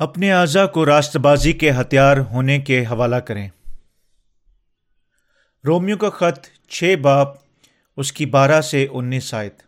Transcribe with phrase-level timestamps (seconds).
[0.00, 3.48] اپنے اعضا کو راست بازی کے ہتھیار ہونے کے حوالہ کریں۔
[5.66, 7.28] رومیو کا خط چھ باپ،
[7.96, 9.62] اس کی بارہ سے انیس آیت۔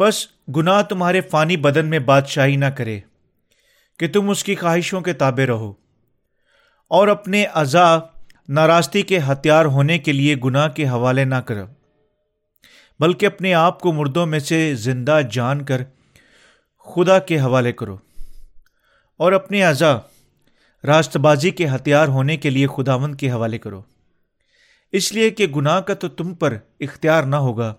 [0.00, 3.00] بس گناہ تمہارے فانی بدن میں بادشاہی نہ کرے،
[3.98, 5.72] کہ تم اس کی خواہشوں کے تابع رہو۔
[6.88, 7.98] اور اپنے اعضا
[8.48, 11.66] ناراستی کے ہتھیار ہونے کے لیے گناہ کے حوالے نہ کرو،
[13.00, 15.82] بلکہ اپنے آپ کو مردوں میں سے زندہ جان کر
[16.94, 17.96] خدا کے حوالے کرو۔
[19.16, 19.98] اور اپنے اعضا
[20.84, 23.82] راست بازی کے ہتھیار ہونے کے لیے خداون کے حوالے کرو۔
[24.92, 27.74] اس لیے کہ گناہ کا تو تم پر اختیار نہ ہوگا،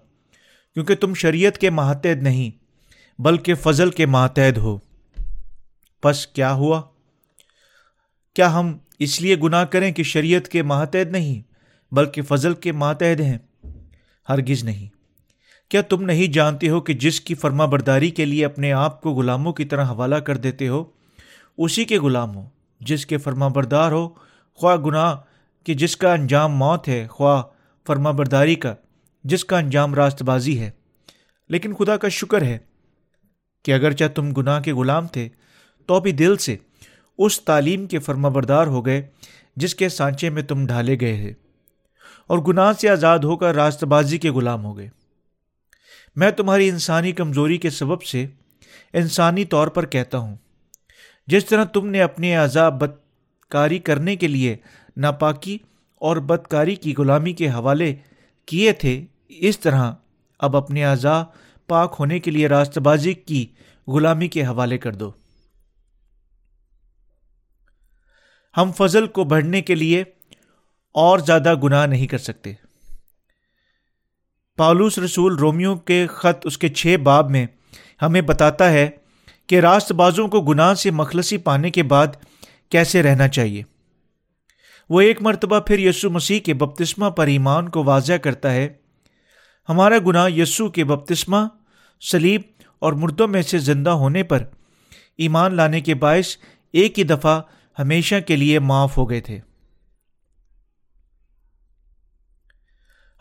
[0.73, 2.51] کیونکہ تم شریعت کے ماتحد نہیں،
[3.21, 4.77] بلکہ فضل کے ماتحد ہو۔
[6.01, 6.81] پس کیا ہوا؟
[8.33, 11.41] کیا ہم اس لیے گناہ کریں کہ شریعت کے ماتحد نہیں،
[11.93, 13.37] بلکہ فضل کے ماتحد ہیں؟
[14.29, 14.98] ہرگز نہیں۔
[15.69, 19.11] کیا تم نہیں جانتے ہو کہ جس کی فرما برداری کے لیے اپنے آپ کو
[19.11, 20.83] غلاموں کی طرح حوالہ کر دیتے ہو؟
[21.57, 24.09] اسی کے غلام ہو، جس کے فرما بردار ہو،
[24.55, 25.15] خواہ گناہ
[25.63, 27.41] کہ جس کا انجام موت ہے، خواہ
[27.87, 28.75] فرما برداری کا،
[29.23, 30.71] جس کا انجام راست بازی ہے۔
[31.49, 32.57] لیکن خدا کا شکر ہے
[33.65, 35.29] کہ اگرچہ تم گناہ کے غلام تھے
[35.85, 36.57] تو بھی دل سے
[37.17, 39.07] اس تعلیم کے فرما بردار ہو گئے
[39.55, 41.33] جس کے سانچے میں تم ڈھالے گئے ہیں۔
[42.27, 44.89] اور گناہ سے آزاد ہو کر راست بازی کے غلام ہو گئے۔
[46.19, 48.27] میں تمہاری انسانی کمزوری کے سبب سے
[48.93, 50.35] انسانی طور پر کہتا ہوں۔
[51.27, 54.57] جس طرح تم نے اپنے اعضا بدکاری کرنے کے لیے
[54.97, 55.57] ناپاکی
[55.95, 57.95] اور بدکاری کی غلامی کے حوالے
[58.45, 59.91] کیے تھے، اس طرح
[60.39, 61.23] اب اپنے اعضا
[61.67, 63.45] پاک ہونے کے لیے راست بازی کی
[63.87, 65.11] غلامی کے حوالے کر دو۔
[68.57, 70.03] ہم فضل کو بڑھنے کے لیے
[70.93, 72.53] اور زیادہ گناہ نہیں کر سکتے۔
[74.59, 77.47] پالوس رسول رومیو کے خط اس کے چھ باب میں
[78.01, 78.89] ہمیں بتاتا ہے
[79.47, 82.07] کہ راست بازوں کو گناہ سے مخلصی پانے کے بعد
[82.69, 83.63] کیسے رہنا چاہیے۔
[84.89, 88.67] وہ ایک مرتبہ پھر یسو مسیح کے بپتسمہ پر ایمان کو واضح کرتا ہے۔
[89.69, 91.37] ہمارا گناہ یسو کے بپتسمہ
[92.01, 92.41] سلیب
[92.79, 94.43] اور مردوں میں سے زندہ ہونے پر
[95.17, 96.37] ایمان لانے کے باعث
[96.73, 97.41] ایک ہی دفعہ
[97.79, 99.39] ہمیشہ کے لیے معاف ہو گئے تھے۔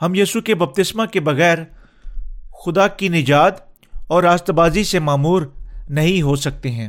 [0.03, 1.59] ہم یسو کے بپتسمہ کے بغیر
[2.65, 3.55] خدا کی نجات
[4.07, 5.43] اور راست بازی سے معمور
[5.89, 6.89] نہیں ہو سکتے ہیں۔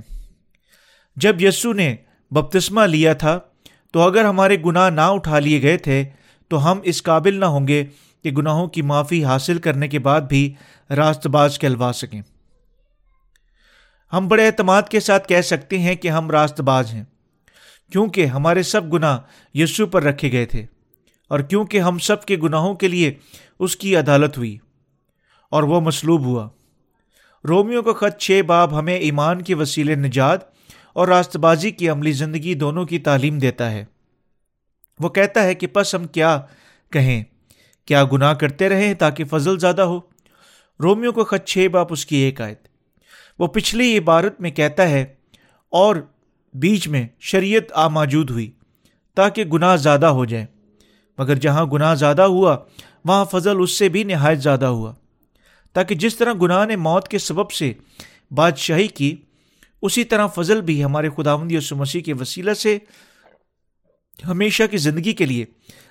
[1.15, 1.95] جب یسو نے
[2.31, 3.39] بپتسمہ لیا تھا،
[3.91, 6.03] تو اگر ہمارے گناہ نہ اٹھا لیے گئے تھے،
[6.47, 7.85] تو ہم اس قابل نہ ہوں گے
[8.23, 10.53] کہ گناہوں کی معافی حاصل کرنے کے بعد بھی
[10.89, 12.21] راست باز کہلوا سکیں۔
[14.13, 17.03] ہم بڑے اعتماد کے ساتھ کہہ سکتے ہیں کہ ہم راست باز ہیں،
[17.91, 19.19] کیونکہ ہمارے سب گناہ
[19.53, 20.65] یسو پر رکھے گئے تھے۔
[21.31, 23.13] اور کیونکہ ہم سب کے گناہوں کے لیے
[23.59, 24.57] اس کی عدالت ہوئی
[25.51, 26.47] اور وہ مصلوب ہوا۔
[27.45, 30.39] رومیو کا خط چھ باب ہمیں ایمان کے وسیلے نجات
[30.93, 33.85] اور راست بازی کی عملی زندگی دونوں کی تعلیم دیتا ہے۔
[34.99, 36.39] وہ کہتا ہے کہ پس ہم کیا
[36.91, 37.23] کہیں،
[37.87, 39.99] کیا گناہ کرتے رہیں تاکہ فضل زیادہ ہو؟
[40.79, 42.67] رومیو کو خط چھ باپ اس کی ایک آیت۔
[43.39, 45.05] وہ پچھلی عبارت میں کہتا ہے،
[45.71, 45.95] اور
[46.53, 48.51] بیچ میں شریعت آ موجود ہوئی
[49.17, 50.45] تاکہ گناہ زیادہ ہو جائے
[51.19, 52.57] مگر جہاں گناہ زیادہ ہوا،
[53.05, 54.93] وہاں فضل اس سے بھی نہایت زیادہ ہوا۔
[55.73, 57.73] تاکہ جس طرح گناہ نے موت کے سبب سے
[58.31, 59.15] بادشاہی کی،
[59.81, 62.77] اسی طرح فضل بھی ہمارے خداوندی یسو مسیح کے وسیلہ سے
[64.27, 65.45] ہمیشہ کی زندگی کے لیے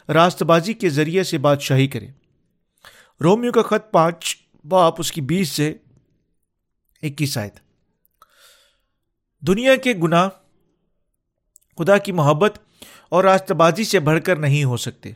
[0.09, 2.09] راست بازی کے ذریعے سے بادشاہی کرے۔
[3.21, 5.75] رومیو کا خط پانچ، باپ اس کی بیس سے
[7.03, 7.61] اکیس آیت۔
[9.41, 10.29] دنیا کے گناہ،
[11.79, 12.59] خدا کی محبت
[13.09, 15.13] اور راست بازی سے بڑھ کر نہیں ہو سکتے۔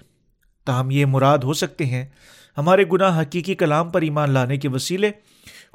[0.66, 2.06] تاہم یہ مراد ہو سکتے ہیں،
[2.58, 5.10] ہمارے گناہ حقیقی کلام پر ایمان لانے کے وسیلے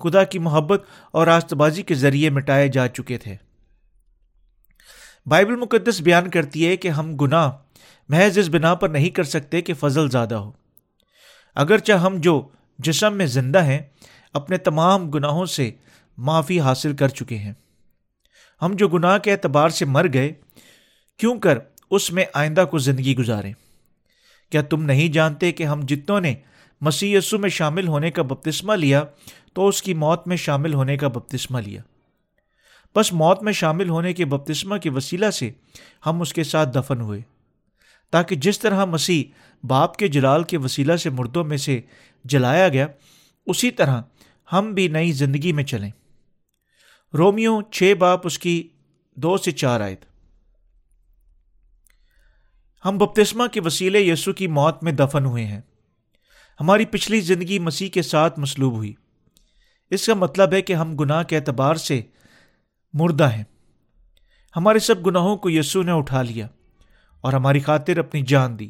[0.03, 3.35] خدا کی محبت اور راست بازی کے ذریعے مٹائے جا چکے تھے۔
[5.25, 7.51] بائبل مقدس بیان کرتی ہے کہ ہم گناہ
[8.09, 10.51] محض اس بنا پر نہیں کر سکتے کہ فضل زیادہ ہو۔
[11.55, 12.47] اگرچہ ہم جو
[12.79, 13.79] جسم میں زندہ ہیں،
[14.33, 15.71] اپنے تمام گناہوں سے
[16.17, 17.53] معافی حاصل کر چکے ہیں۔
[18.61, 20.33] ہم جو گناہ کے اعتبار سے مر گئے،
[21.17, 21.59] کیوں کر
[21.91, 23.53] اس میں آئندہ کو زندگی گزاریں۔
[24.51, 26.35] کیا تم نہیں جانتے کہ ہم جتنوں نے
[26.81, 29.03] مسیح یسو میں شامل ہونے کا بپتسمہ لیا،
[29.53, 31.81] تو اس کی موت میں شامل ہونے کا بپتسمہ لیا۔
[32.95, 35.51] بس موت میں شامل ہونے کے بپتسمہ کے وسیلہ سے
[36.05, 37.21] ہم اس کے ساتھ دفن ہوئے۔
[38.11, 39.23] تاکہ جس طرح مسیح
[39.63, 41.81] باپ کے جلال کے وسیلہ سے مردوں میں سے
[42.25, 42.87] جلایا گیا،
[43.45, 44.01] اسی طرح
[44.53, 45.91] ہم بھی نئی زندگی میں چلیں۔
[47.13, 48.67] رومیو چھ باپ اس کی
[49.15, 49.95] دو سے چار آئے
[52.85, 55.61] ہم بپتسمہ کے وسیلے یسو کی موت میں دفن ہوئے ہیں۔
[56.59, 58.93] ہماری پچھلی زندگی مسیح کے ساتھ مصلوب ہوئی۔
[59.89, 62.01] اس کا مطلب ہے کہ ہم گناہ کے اعتبار سے
[62.93, 63.43] مردہ ہیں۔
[64.55, 66.47] ہمارے سب گناہوں کو یسو نے اٹھا لیا
[67.21, 68.69] اور ہماری خاطر اپنی جان دی۔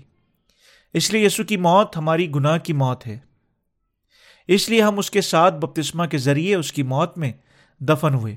[0.93, 3.19] اس لیے یسو کی موت ہماری گناہ کی موت ہے۔
[4.47, 7.31] اس لیے ہم اس کے ساتھ بپتسمہ کے ذریعے اس کی موت میں
[7.79, 8.35] دفن ہوئے۔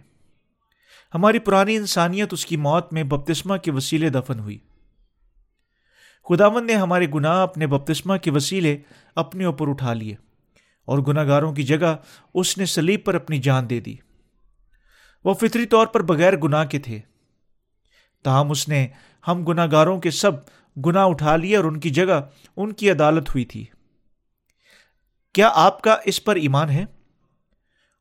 [1.14, 4.58] ہماری پرانی انسانیت اس کی موت میں بپتسمہ کے وسیلے دفن ہوئی۔
[6.28, 8.78] خداون نے ہمارے گناہ اپنے بپتسمہ کے وسیلے
[9.17, 10.14] اپنے اوپر اٹھا لیے
[10.84, 11.96] اور گناہ گاروں کی جگہ
[12.34, 13.96] اس نے سلیب پر اپنی جان دے دی۔
[15.25, 17.00] وہ فطری طور پر بغیر گناہ کے تھے۔
[18.22, 18.88] تاہم اس نے
[19.28, 20.32] ہم گناہ گاروں کے سب
[20.87, 22.20] گناہ اٹھا لیے اور ان کی جگہ
[22.56, 23.64] ان کی عدالت ہوئی تھی۔
[25.34, 26.84] کیا آپ کا اس پر ایمان ہے؟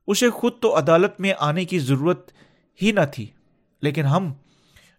[0.08, 2.32] اسے خود تو عدالت میں آنے کی ضرورت
[2.82, 3.26] ہی نہ تھی،
[3.82, 4.34] لیکن ہم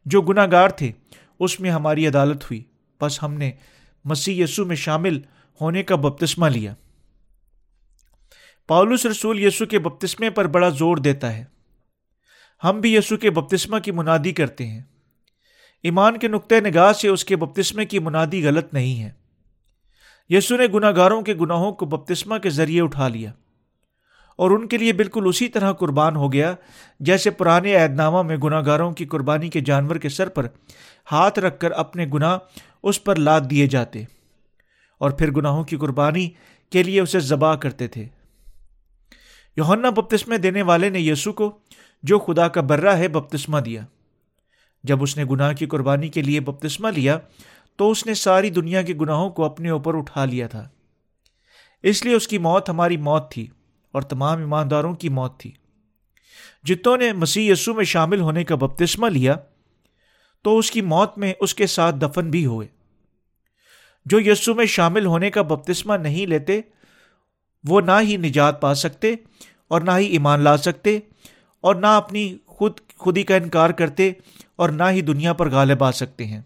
[0.04, 0.92] جو گناہ گار تھے،
[1.38, 2.64] اس میں ہماری عدالت ہوئی۔
[3.00, 3.52] بس ہم نے
[4.04, 5.20] مسیح یسو میں شامل
[5.60, 6.74] ہونے کا بپتسمہ لیا۔
[8.68, 11.44] پاولس رسول یسو کے بپتسمے پر بڑا زور دیتا ہے۔
[12.64, 14.82] ہم بھی یسو کے بپتسمہ کی منادی کرتے ہیں۔
[15.82, 19.10] ایمان کے نقطۂ نگاہ سے اس کے بپتسمے کی منادی غلط نہیں ہے۔
[20.28, 23.32] یسو نے گناہ گاروں کے گناہوں کو بپتسمہ کے ذریعے اٹھا لیا۔
[24.40, 26.54] اور ان کے لیے بالکل اسی طرح قربان ہو گیا،
[27.00, 30.46] جیسے پرانے عہد نامہ میں گناہ گاروں کی قربانی کے جانور کے سر پر
[31.12, 32.38] ہاتھ رکھ کر اپنے گناہ
[32.82, 34.04] اس پر لاد دیے جاتے
[34.98, 36.30] اور پھر گناہوں کی قربانی
[36.70, 38.08] کے لیے اسے ذبح کرتے تھے۔
[39.56, 41.58] یوہنا بپتسمے دینے والے نے یسو کو،
[42.02, 43.82] جو خدا کا برہ ہے، بپتسمہ دیا۔
[44.84, 47.18] جب اس نے گناہ کی قربانی کے لیے بپتسمہ لیا،
[47.76, 50.68] تو اس نے ساری دنیا کے گناہوں کو اپنے اوپر اٹھا لیا تھا۔
[51.82, 53.46] اس لیے اس کی موت ہماری موت تھی۔
[53.92, 55.52] اور تمام ایمانداروں کی موت تھی۔
[56.64, 59.34] جتوں نے مسیح یسو میں شامل ہونے کا بپتسمہ لیا،
[60.42, 62.66] تو اس کی موت میں اس کے ساتھ دفن بھی ہوئے۔
[64.06, 66.60] جو یسو میں شامل ہونے کا بپتسمہ نہیں لیتے،
[67.64, 69.14] وہ نہ ہی نجات پا سکتے
[69.68, 70.98] اور نہ ہی ایمان لا سکتے
[71.60, 74.12] اور نہ اپنی خود، خودی کا انکار کرتے
[74.56, 76.42] اور نہ ہی دنیا پر غالب آ سکتے ہیں۔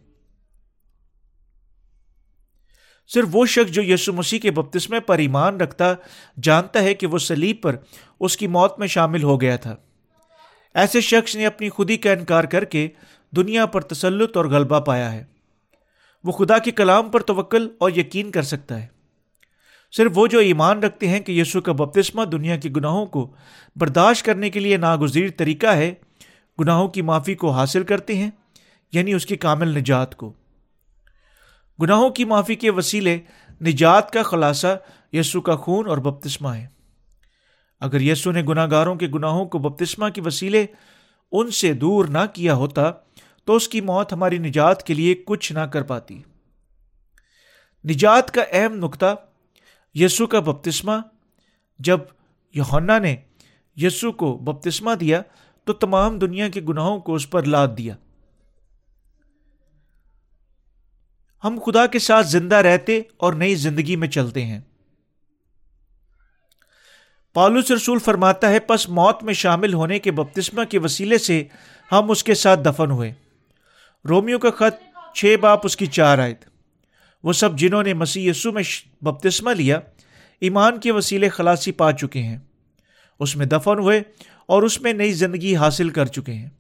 [3.07, 5.95] صرف وہ شخص جو یسو مسیح کے بپتسمے پر ایمان رکھتا
[6.43, 7.77] جانتا ہے کہ وہ سلیب پر
[8.21, 9.77] اس کی موت میں شامل ہو گیا تھا۔
[10.75, 12.89] ایسے شخص نے اپنی خودی کا انکار کر کے
[13.37, 15.25] دنیا پر تسلط اور غلبہ پایا ہے۔
[16.25, 18.87] وہ خدا کے کلام پر توکل اور یقین کر سکتا ہے۔
[19.93, 23.35] صرف وہ جو ایمان رکھتے ہیں کہ یسو کا بپتسمہ دنیا کے گناہوں کو
[23.77, 25.95] برداشت کرنے کے لیے ناگزیر طریقہ ہے،
[26.61, 28.31] گناہوں کی معافی کو حاصل کرتے ہیں
[28.93, 30.33] یعنی اس کی کامل نجات کو۔
[31.83, 33.19] گناہوں کی معافی کے وسیلے
[33.63, 34.79] نجات کا خلاصہ
[35.13, 36.67] یسو کا خون اور بپتسمہ ہے۔
[37.81, 40.67] اگر یسو نے گناہ گاروں کے گناہوں کو بپتسمہ کے وسیلے
[41.33, 42.91] ان سے دور نہ کیا ہوتا،
[43.45, 46.23] تو اس کی موت ہماری نجات کے لیے کچھ نہ کر پاتی۔
[47.85, 49.15] نجات کا اہم نقطہ
[49.95, 50.93] یسو کا بپتسمہ۔
[51.79, 51.99] جب
[52.55, 53.17] یونا نے
[53.77, 55.23] یسو کو بپتسمہ دیا،
[55.65, 57.97] تو تمام دنیا کے گناہوں کو اس پر لاد دیا۔
[61.45, 64.61] ہم خدا کے ساتھ زندہ رہتے اور نئی زندگی میں چلتے ہیں۔
[67.33, 71.45] پالوس رسول فرماتا ہے، پس موت میں شامل ہونے کے بپتسمہ کے وسیلے سے
[71.93, 73.13] ہم اس کے ساتھ دفن ہوئے۔
[74.09, 76.35] رومیو کا خط چھ باپ اس کی چار آئے
[77.23, 78.63] وہ سب جنہوں نے مسیح یسو میں
[79.01, 79.81] بپتسمہ لیا،
[80.41, 82.39] ایمان کے وسیلے خلاصی پا چکے ہیں۔
[83.21, 84.03] اس میں دفن ہوئے
[84.47, 86.51] اور اس میں نئی زندگی حاصل کر چکے ہیں۔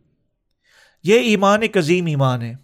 [1.03, 2.64] یہ ایمان ایک عظیم ایمان ہے۔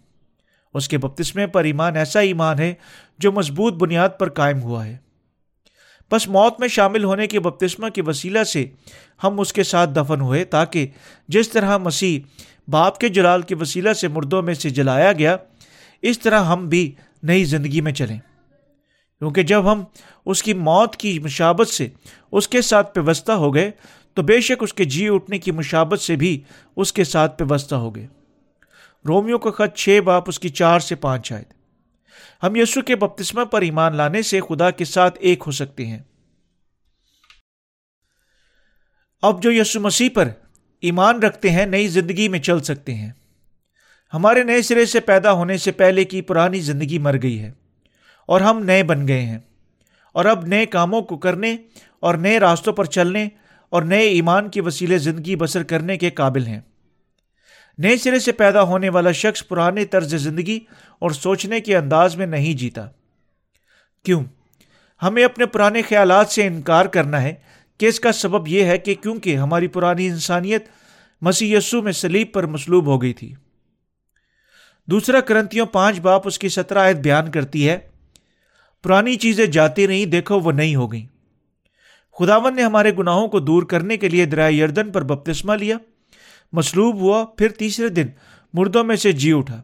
[0.73, 2.73] اس کے بپتسمے پر ایمان ایسا ایمان ہے
[3.19, 4.97] جو مضبوط بنیاد پر قائم ہوا ہے۔
[6.11, 8.65] بس موت میں شامل ہونے کے بپتسمہ کے وسیلہ سے
[9.23, 10.87] ہم اس کے ساتھ دفن ہوئے تاکہ
[11.27, 12.19] جس طرح مسیح
[12.67, 15.37] باپ کے جلال کے وسیلہ سے مردوں میں سے جلایا گیا،
[16.01, 16.91] اس طرح ہم بھی
[17.23, 18.19] نئی زندگی میں چلیں۔
[19.19, 19.83] کیونکہ جب ہم
[20.25, 21.87] اس کی موت کی مشابت سے
[22.31, 23.71] اس کے ساتھ پیوستہ ہو گئے،
[24.13, 26.41] تو بے شک اس کے جی اٹھنے کی مشابت سے بھی
[26.75, 28.07] اس کے ساتھ پیوستہ ہو گئے۔
[29.07, 31.43] رومیو کا خط چھ باپ اس کی چار سے پانچ آئے
[32.43, 35.99] ہم یسو کے بپتسمہ پر ایمان لانے سے خدا کے ساتھ ایک ہو سکتے ہیں۔
[39.21, 40.29] اب جو یسو مسیح پر
[40.81, 43.11] ایمان رکھتے ہیں، نئی زندگی میں چل سکتے ہیں۔
[44.13, 47.51] ہمارے نئے سرے سے پیدا ہونے سے پہلے کی پرانی زندگی مر گئی ہے
[48.25, 49.39] اور ہم نئے بن گئے ہیں۔
[50.13, 51.55] اور اب نئے کاموں کو کرنے
[51.99, 53.27] اور نئے راستوں پر چلنے
[53.69, 56.59] اور نئے ایمان کے وسیلے زندگی بسر کرنے کے قابل ہیں۔
[57.81, 60.59] نئے سرے سے پیدا ہونے والا شخص پرانے طرز زندگی
[60.99, 62.87] اور سوچنے کے انداز میں نہیں جیتا۔
[64.03, 64.23] کیوں؟
[65.03, 67.33] ہمیں اپنے پرانے خیالات سے انکار کرنا ہے
[67.77, 70.65] کہ اس کا سبب یہ ہے کہ کیونکہ ہماری پرانی انسانیت
[71.21, 73.33] مسیح یسو میں سلیب پر مصلوب ہو گئی تھی۔
[74.85, 77.77] دوسرا کرنتیوں پانچ باپ اس کی سترہ عید بیان کرتی ہے،
[78.83, 81.05] پرانی چیزیں جاتی نہیں دیکھو وہ نہیں ہو گئیں۔
[82.19, 85.77] خداون نے ہمارے گناہوں کو دور کرنے کے لیے درائے یردن پر بپتسمہ لیا۔
[86.51, 88.07] مصلوب ہوا، پھر تیسرے دن
[88.53, 89.61] مردوں میں سے جی اٹھا۔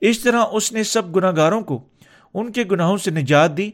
[0.00, 1.88] اس طرح اس نے سب گناہ گاروں کو
[2.34, 3.70] ان کے گناہوں سے نجات دی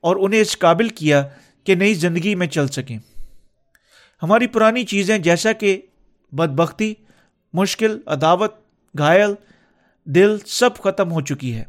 [0.00, 1.28] اور انہیں اس قابل کیا
[1.64, 2.98] کہ نئی زندگی میں چل سکیں۔
[4.22, 5.80] ہماری پرانی چیزیں جیسا کہ
[6.32, 6.94] بدبختی،
[7.52, 8.54] مشکل، عداوت،
[8.98, 9.30] گھائل،
[10.04, 11.64] دل، سب ختم ہو چکی ہے۔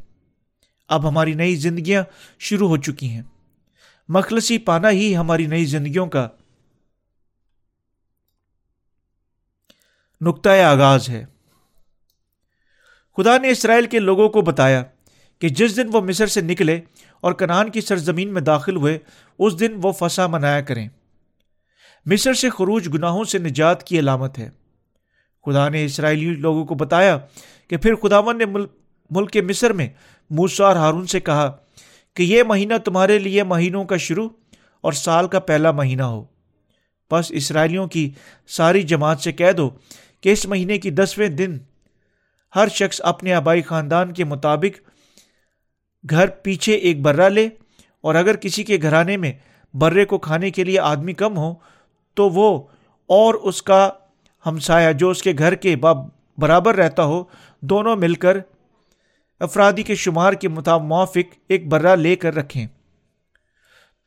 [0.89, 2.03] اب ہماری نئی زندگیاں
[2.39, 3.21] شروع ہو چکی ہیں۔
[4.09, 6.27] مخلصی پانا ہی ہماری نئی زندگیوں کا
[10.23, 11.25] نقطۂ آغاز ہے۔
[13.17, 14.83] خدا نے اسرائیل کے لوگوں کو بتایا
[15.39, 16.81] کہ جس دن وہ مصر سے نکلے
[17.21, 18.99] اور کنان کی سرزمین میں داخل ہوئے،
[19.39, 20.89] اس دن وہ فسا منایا کریں۔
[22.05, 24.49] مصر سے خروج گناہوں سے نجات کی علامت ہے۔
[25.45, 27.17] خدا نے اسرائیلی لوگوں کو بتایا
[27.67, 28.45] کہ پھر خداون نے
[29.11, 29.89] ملک مصر میں
[30.29, 31.51] موسا اور ہارون سے کہا
[32.13, 34.29] کہ یہ مہینہ تمہارے لیے مہینوں کا شروع
[34.81, 36.25] اور سال کا پہلا مہینہ ہو۔
[37.11, 38.11] بس اسرائیلیوں کی
[38.47, 39.69] ساری جماعت سے کہہ دو
[40.23, 41.57] کہ اس مہینے کی دسویں دن
[42.55, 44.81] ہر شخص اپنے آبائی خاندان کے مطابق
[46.09, 47.49] گھر پیچھے ایک برا لے
[48.01, 49.33] اور اگر کسی کے گھرانے میں
[49.73, 51.53] برے کو کھانے کے لیے آدمی کم ہو
[52.13, 52.63] تو وہ
[53.05, 53.89] اور اس کا
[54.45, 55.75] ہمسایا جو اس کے گھر کے
[56.37, 57.23] برابر رہتا ہو،
[57.61, 58.37] دونوں مل کر
[59.39, 62.67] افرادی کے شمار کے مطابق موافق ایک برا لے کر رکھیں۔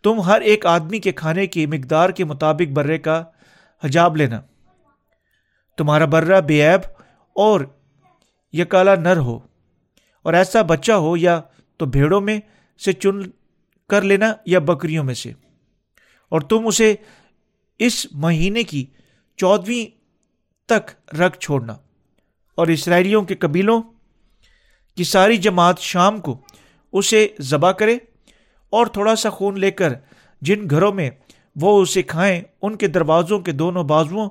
[0.02, 3.24] تم ہر ایک آدمی کے کھانے کی مقدار کے مطابق برے کا
[3.84, 4.40] حجاب لینا۔
[5.76, 6.80] تمہارا برا بے عیب
[7.32, 7.60] اور
[8.68, 9.38] کالا نر ہو
[10.22, 11.40] اور ایسا بچہ ہو یا
[11.76, 12.40] تو بھیڑوں میں
[12.84, 13.20] سے چن
[13.88, 15.32] کر لینا یا بکریوں میں سے۔
[16.28, 16.94] اور تم اسے
[17.78, 18.86] اس مہینے کی
[19.36, 19.86] چودویں
[20.68, 21.72] تک رکھ چھوڑنا۔
[22.54, 23.82] اور اسرائیلیوں کے قبیلوں
[24.96, 26.40] کی ساری جماعت شام کو
[26.92, 27.98] اسے ذبح کرے
[28.70, 29.92] اور تھوڑا سا خون لے کر
[30.40, 31.10] جن گھروں میں
[31.60, 34.30] وہ اسے کھائیں، ان کے دروازوں کے دونوں بازوؤں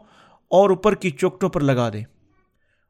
[0.56, 2.04] اور اوپر کی چوکٹوں پر لگا دیں۔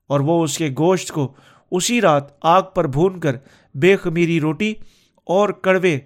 [0.07, 1.33] اور وہ اس کے گوشت کو
[1.71, 3.35] اسی رات آگ پر بھون کر
[3.73, 4.73] بے خمیری روٹی
[5.25, 5.99] اور کڑوے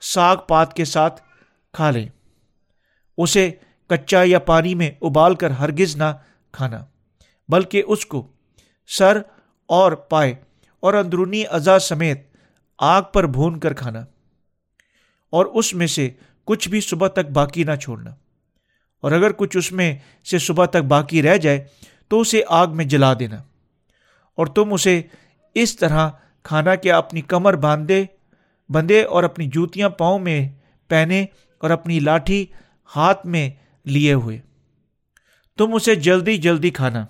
[0.00, 1.22] ساگ پات کے ساتھ
[1.72, 2.08] کھا لیں۔
[3.18, 3.50] اسے
[3.88, 6.04] کچا یا پانی میں ابال کر ہرگز نہ
[6.52, 6.84] کھانا،
[7.48, 8.26] بلکہ اس کو
[8.86, 9.20] سر
[9.68, 10.34] اور پائے
[10.80, 12.36] اور اندرونی اعضا سمیت
[12.78, 14.00] آگ پر بھون کر کھانا۔
[15.30, 16.10] اور اس میں سے
[16.44, 18.10] کچھ بھی صبح تک باقی نہ چھوڑنا۔
[19.00, 21.64] اور اگر کچھ اس میں سے صبح تک باقی رہ جائے
[22.08, 23.36] تو اسے آگ میں جلا دینا۔
[24.34, 25.02] اور تم اسے
[25.54, 26.08] اس طرح
[26.42, 28.04] کھانا کہ اپنی کمر باندھے
[28.68, 30.48] بندے اور اپنی جوتیاں پاؤں میں
[30.88, 31.26] پہنے
[31.58, 32.46] اور اپنی لاٹھی
[32.96, 33.50] ہاتھ میں
[33.84, 34.40] لیے ہوئے۔
[35.58, 37.06] تم اسے جلدی جلدی کھانا،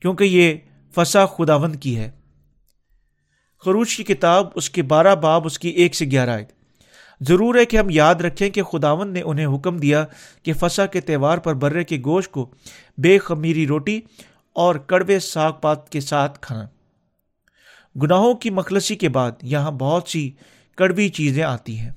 [0.00, 0.54] کیونکہ یہ
[0.94, 2.10] فسا خداوند کی ہے۔
[3.58, 6.44] خروش کی کتاب اس کے بارہ باب اس کی ایک سے گیارہ آئے
[7.20, 10.04] ضرور ہے کہ ہم یاد رکھیں کہ خداون نے انہیں حکم دیا
[10.42, 12.50] کہ فسا کے تہوار پر برے کے گوشت کو
[12.98, 14.00] بے خمیری روٹی
[14.52, 16.66] اور کڑوے ساگ پات کے ساتھ کھانا۔
[18.02, 20.30] گناہوں کی مخلصی کے بعد یہاں بہت سی
[20.76, 21.90] کڑوی چیزیں آتی ہیں۔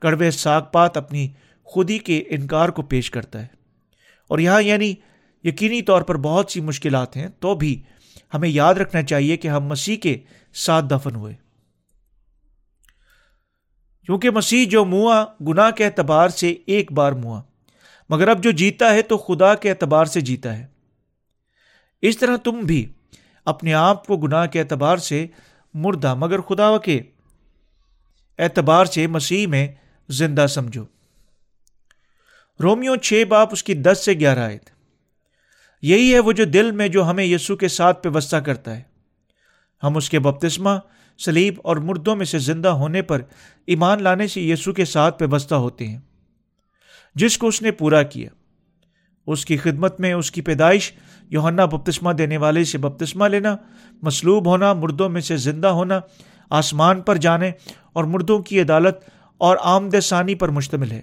[0.00, 1.28] کڑوے ساگ پات اپنی
[1.64, 3.46] خودی کے انکار کو پیش کرتا ہے۔
[4.28, 4.94] اور یہاں یعنی
[5.44, 7.82] یقینی طور پر بہت سی مشکلات ہیں، تو بھی
[8.34, 10.18] ہمیں یاد رکھنا چاہیے کہ ہم مسیح کے
[10.54, 11.34] ساتھ دفن ہوئے۔
[14.06, 17.42] کیونکہ مسیح جو موا گناہ کے اعتبار سے ایک بار موا
[18.08, 20.66] مگر اب جو جیتا ہے تو خدا کے اعتبار سے جیتا ہے۔
[22.02, 22.92] اس طرح تم بھی
[23.44, 25.26] اپنے آپ کو گناہ کے اعتبار سے
[25.74, 27.00] مردہ، مگر خدا کے
[28.38, 29.68] اعتبار سے مسیح میں
[30.08, 30.84] زندہ سمجھو۔
[32.62, 34.74] رومیو چھ باپ اس کی دس سے گیارہ آئے تھے
[35.82, 38.82] یہی ہے وہ جو دل میں جو ہمیں یسو کے ساتھ پیوستہ کرتا ہے۔
[39.82, 40.70] ہم اس کے بپتسمہ
[41.18, 43.22] سلیب اور مردوں میں سے زندہ ہونے پر
[43.66, 45.98] ایمان لانے سے یسو کے ساتھ پیوستہ ہوتے ہیں۔
[47.14, 48.30] جس کو اس نے پورا کیا،
[49.26, 50.92] اس کی خدمت میں اس کی پیدائش
[51.30, 53.56] یوہنا بپتسمہ دینے والے سے بپتسمہ لینا،
[54.02, 56.00] مصلوب ہونا، مردوں میں سے زندہ ہونا،
[56.50, 57.50] آسمان پر جانے
[57.92, 58.96] اور مردوں کی عدالت
[59.38, 61.02] اور آمد ثانی پر مشتمل ہے۔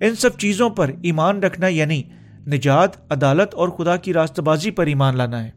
[0.00, 2.02] ان سب چیزوں پر ایمان رکھنا یعنی
[2.46, 5.50] نجات، عدالت اور خدا کی راست بازی پر ایمان لانا ہے۔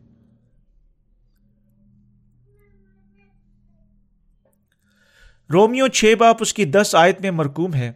[5.53, 7.91] رومیو چھ باپ اس کی دس آیت میں مرکوم ہے،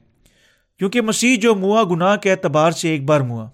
[0.79, 3.49] کیونکہ مسیح جو موا گناہ کے اعتبار سے ایک بار موا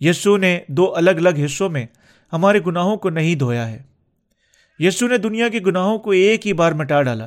[0.00, 1.86] یسو نے دو الگ الگ حصوں میں
[2.32, 3.82] ہمارے گناہوں کو نہیں دھویا ہے۔
[4.78, 7.26] یسو نے دنیا کے گناہوں کو ایک ہی بار مٹا ڈالا۔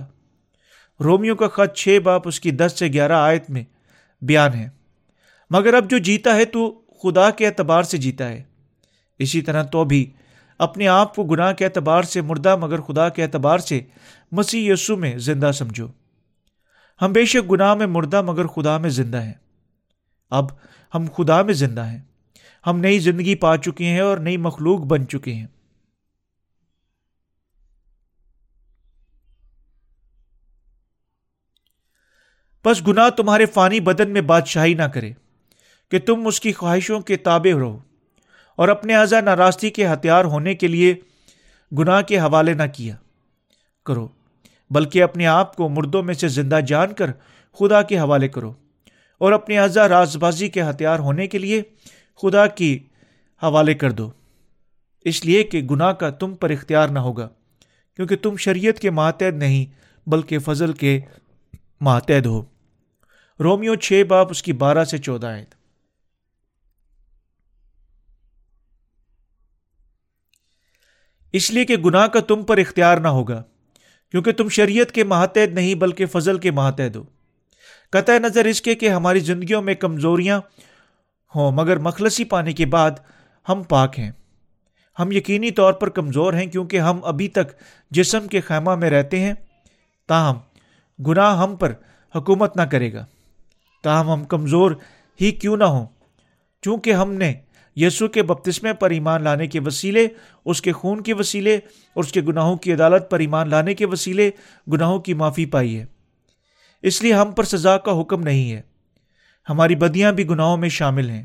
[1.04, 3.64] رومیو کا خط چھ باپ اس کی دس سے گیارہ آیت میں
[4.22, 4.70] بیان ہے۔
[5.50, 8.44] مگر اب جو جیتا ہے تو خدا کے اعتبار سے جیتا ہے۔
[9.20, 10.12] اسی طرح تو بھی
[10.60, 13.82] اپنے آپ کو گناہ کے اعتبار سے مردہ مگر خدا کے اعتبار سے
[14.36, 15.88] مسیح یسو میں زندہ سمجھو۔
[17.02, 19.34] ہم بے شک گناہ میں مردہ مگر خدا میں زندہ ہیں۔
[20.30, 20.46] اب
[20.94, 22.00] ہم خدا میں زندہ ہیں۔
[22.68, 25.48] ہم نئی زندگی پا چکے ہیں اور نئی مخلوق بن چکے ہیں۔
[32.66, 35.12] بس گناہ تمہارے فانی بدن میں بادشاہی نہ کرے
[35.92, 37.80] کہ تم اس کی خواہشوں کے تابع رہو
[38.56, 40.96] اور اپنے اعضا ناراستی کے ہتھیار ہونے کے لیے
[41.80, 42.96] گناہ کے حوالے نہ کیا۔
[43.86, 44.08] کرو۔
[44.74, 47.12] بلکہ اپنے آپ کو مردوں میں سے زندہ جان کر
[47.60, 48.54] خدا کے حوالے کرو
[49.18, 51.62] اور اپنے اعضا راز بازی کے ہتھیار ہونے کے لیے
[52.22, 52.80] خدا کی
[53.44, 54.12] حوالے کر دو۔
[55.02, 57.30] اس لیے کہ گناہ کا تم پر اختیار نہ ہوگا،
[57.96, 59.66] کیونکہ تم شریعت کے ماتحد نہیں،
[60.10, 61.00] بلکہ فضل کے
[61.82, 62.42] ماتحد ہو۔
[63.40, 65.46] رومیو چھ باپ اس کی بارہ سے چودہ آئے
[71.32, 73.44] اس لیے کہ گناہ کا تم پر اختیار نہ ہوگا۔
[74.14, 77.04] کیونکہ تم شریعت کے ماتحد نہیں بلکہ فضل کے ماتحد ہو۔
[77.92, 80.42] قطع نظر اس کے کہ ہماری زندگیوں میں کمزوریاں
[81.36, 82.92] ہوں، مگر مخلصی پانے کے بعد
[83.50, 84.12] ہم پاک ہیں۔
[85.00, 87.54] ہم یقینی طور پر کمزور ہیں کیونکہ ہم ابھی تک
[87.92, 89.34] جسم کے خیمہ میں رہتے ہیں۔
[90.08, 90.38] تاہم،
[91.04, 91.74] گناہ ہم پر
[92.16, 93.06] حکومت نہ کرے گا۔
[93.84, 94.72] تاہم، ہم کمزور
[95.22, 95.86] ہی کیوں نہ ہوں؟
[96.62, 97.34] چونکہ ہم نے
[97.76, 100.08] یسو کے بپتسمے پر ایمان لانے کے وسیلے،
[100.46, 101.56] اس کے خون کے وسیلے،
[101.94, 104.32] اور اس کے گناہوں کی عدالت پر ایمان لانے کے وسیلے
[104.72, 105.86] گناہوں کی معافی پائی ہے۔
[106.82, 108.62] اس لیے ہم پر سزا کا حکم نہیں ہے۔
[109.50, 111.24] ہماری بدیاں بھی گناہوں میں شامل ہیں۔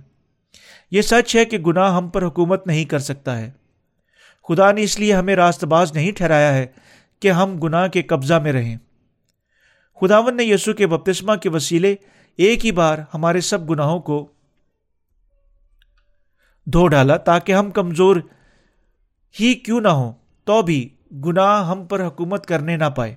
[0.90, 3.50] یہ سچ ہے کہ گناہ ہم پر حکومت نہیں کر سکتا ہے۔
[4.48, 6.66] خدا نے اس لیے ہمیں راست باز نہیں ٹھہرایا ہے
[7.20, 8.76] کہ ہم گناہ کے قبضہ میں رہیں۔
[10.00, 11.94] خداون نے یسو کے بپتسمہ کے وسیلے
[12.36, 14.32] ایک ہی بار ہمارے سب گناہوں کو
[16.72, 18.16] دھو ڈالا تاکہ ہم کمزور
[19.40, 20.12] ہی کیوں نہ ہوں۔
[20.44, 20.88] تو بھی
[21.24, 23.14] گناہ ہم پر حکومت کرنے نہ پائے۔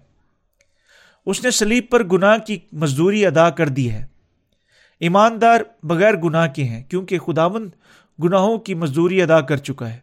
[1.26, 4.06] اس نے سلیب پر گناہ کی مزدوری ادا کر دی ہے۔
[5.00, 7.70] ایماندار بغیر گناہ کے ہیں، کیونکہ خداون
[8.24, 10.00] گناہوں کی مزدوری ادا کر چکا ہے۔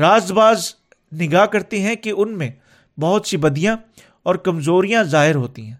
[0.00, 0.74] راز باز
[1.20, 2.50] نگاہ کرتے ہیں کہ ان میں
[3.00, 3.76] بہت سی بدیاں
[4.22, 5.76] اور کمزوریاں ظاہر ہوتی ہیں۔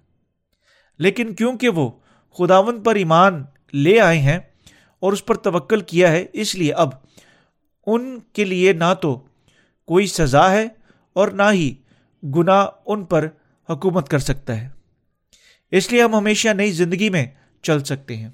[0.99, 1.91] لیکن کیونکہ وہ
[2.39, 4.39] خداون پر ایمان لے آئے ہیں
[5.01, 6.89] اور اس پر توکل کیا ہے، اس لیے اب
[7.87, 9.27] ان کے لیے نہ تو
[9.87, 10.67] کوئی سزا ہے
[11.13, 11.75] اور نہ ہی
[12.37, 13.29] گناہ ان پر
[13.71, 14.69] حکومت کر سکتا ہے۔
[15.71, 17.27] اس لیے ہم ہمیشہ نئی زندگی میں
[17.63, 18.29] چل سکتے ہیں۔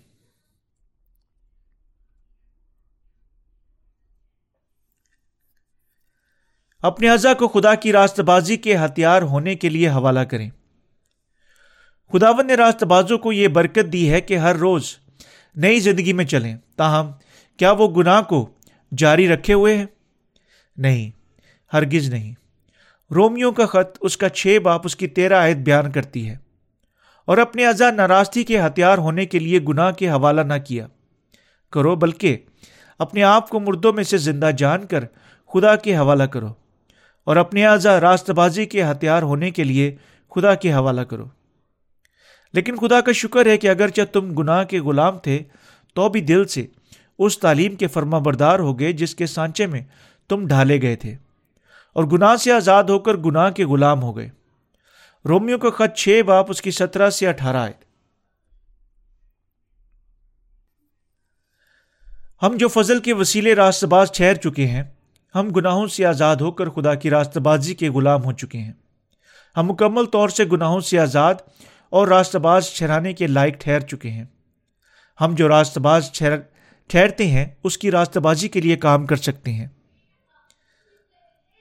[6.79, 10.51] اپنے اعضا کو خدا کی راست بازی کے ہتھیار ہونے کے لیے حوالہ کریں۔
[12.13, 14.97] خداون نے راست بازوں کو یہ برکت دی ہے کہ ہر روز
[15.57, 17.11] نئی زندگی میں چلیں۔ تاہم،
[17.57, 18.51] کیا وہ گناہ کو
[18.99, 19.87] جاری رکھے ہوئے ہیں؟
[20.77, 21.11] نہیں،
[21.73, 22.35] ہرگز نہیں۔
[23.15, 26.37] رومیو کا خط اس کا چھ باپ اس کی تیرہ عائد بیان کرتی ہے۔
[27.25, 30.87] اور اپنے ازا ناراستی کے ہتھیار ہونے کے لیے گناہ کے حوالہ نہ کیا۔
[31.73, 32.39] کرو، بلکہ
[32.99, 35.05] اپنے آپ کو مردوں میں سے زندہ جان کر
[35.53, 36.49] خدا کے حوالہ کرو۔
[37.25, 39.97] اور اپنے اعضا راست بازی کے ہتھیار ہونے کے لیے
[40.35, 41.25] خدا کے حوالہ کرو۔
[42.55, 45.43] لیکن خدا کا شکر ہے کہ اگرچہ تم گناہ کے غلام تھے،
[45.97, 46.67] تو بھی دل سے
[47.19, 49.81] اس تعلیم کے فرما بردار ہو گئے جس کے سانچے میں
[50.29, 51.15] تم ڈھالے گئے تھے
[51.97, 54.29] اور گناہ سے آزاد ہو کر گناہ کے غلام ہو گئے۔
[55.25, 57.73] رومیو کا خط چھ، باپ اس کی سترہ سے اٹھارہ آئے
[62.43, 64.83] ہم جو فضل کے وسیلے راست باز ٹھہر چکے ہیں،
[65.35, 68.73] ہم گناہوں سے آزاد ہو کر خدا کی راست بازی کے غلام ہو چکے ہیں۔
[69.57, 71.35] ہم مکمل طور سے گناہوں سے آزاد
[71.95, 74.25] اور راست باز ٹھہرانے کے لائق ٹھہر چکے ہیں۔
[75.21, 76.13] ہم جو راست باز
[76.89, 79.67] ٹھہرتے ہیں، اس کی راست بازی کے لیے کام کر سکتے ہیں۔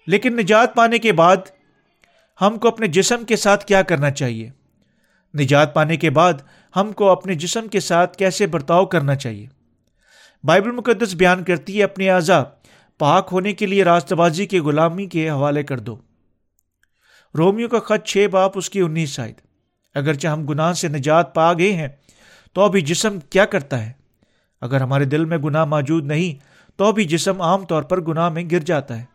[0.08, 1.38] لیکن نجات پانے کے بعد
[2.42, 4.50] ہم کو اپنے جسم کے ساتھ کیا کرنا چاہیے؟
[5.40, 6.34] نجات پانے کے بعد
[6.76, 9.48] ہم کو اپنے جسم کے ساتھ کیسے برتاؤ کرنا چاہیے؟
[10.44, 12.44] بائبل مقدس بیان کرتی ہے اپنے اعضا
[12.98, 15.98] پاک ہونے کے لیے راست بازی کے غلامی کے حوالے کر دو۔
[17.38, 19.36] رومیو کا خط چھ باپ اس کی انیس شاید
[19.94, 21.88] اگرچہ ہم گناہ سے نجات پا گئے ہیں،
[22.54, 23.92] تو ابھی جسم کیا کرتا ہے؟
[24.62, 28.44] اگر ہمارے دل میں گناہ موجود نہیں، تو بھی جسم عام طور پر گناہ میں
[28.52, 29.06] گر جاتا ہے۔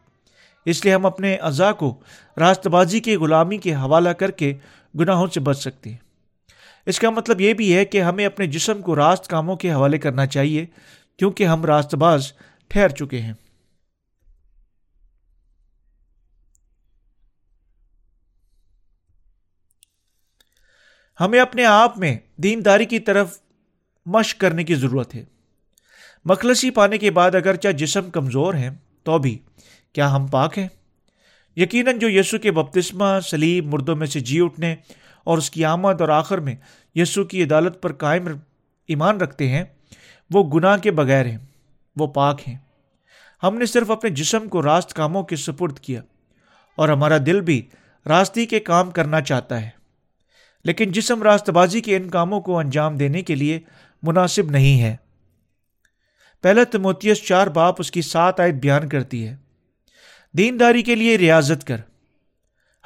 [0.65, 2.01] اس لیے ہم اپنے اعضاء کو
[2.37, 4.55] راست بازی کی غلامی کے حوالہ کر کے
[5.01, 5.97] گناہوں سے بچ سکتے ہیں۔
[6.87, 9.99] اس کا مطلب یہ بھی ہے کہ ہمیں اپنے جسم کو راست کاموں کے حوالے
[9.99, 10.67] کرنا چاہیے،
[11.17, 12.33] کیونکہ ہم راست باز
[12.69, 13.33] ٹھہر چکے ہیں۔
[21.21, 23.39] ہمیں اپنے آپ میں دینداری کی طرف
[24.07, 25.25] مشق کرنے کی ضرورت ہے۔
[26.25, 28.71] مخلصی پانے کے بعد اگرچہ جسم کمزور ہیں،
[29.03, 29.39] تو بھی
[29.93, 30.69] کیا ہم پاک ہیں؟
[31.57, 34.77] یقیناً جو یسو کے بپتسمہ سلیب مردوں میں سے جی اٹھنے
[35.25, 36.55] اور اس کی آمد اور آخر میں
[36.95, 38.29] یسو کی عدالت پر قائم
[38.87, 39.65] ایمان رکھتے ہیں،
[40.31, 41.39] وہ گناہ کے بغیر ہیں،
[41.97, 42.57] وہ پاک ہیں۔
[43.43, 46.03] ہم نے صرف اپنے جسم کو راست کاموں کے سپرد کیا
[46.77, 47.69] اور ہمارا دل بھی
[48.07, 49.78] راستی کے کام کرنا چاہتا ہے۔
[50.69, 53.61] لیکن جسم راست بازی کے ان کاموں کو انجام دینے کے لیے
[54.03, 54.97] مناسب نہیں ہے۔
[56.41, 59.37] پہلا تموتیس چار باپ اس کی سات آیت بیان کرتی ہے۔
[60.33, 61.77] دینداری کے لیے ریاضت کر۔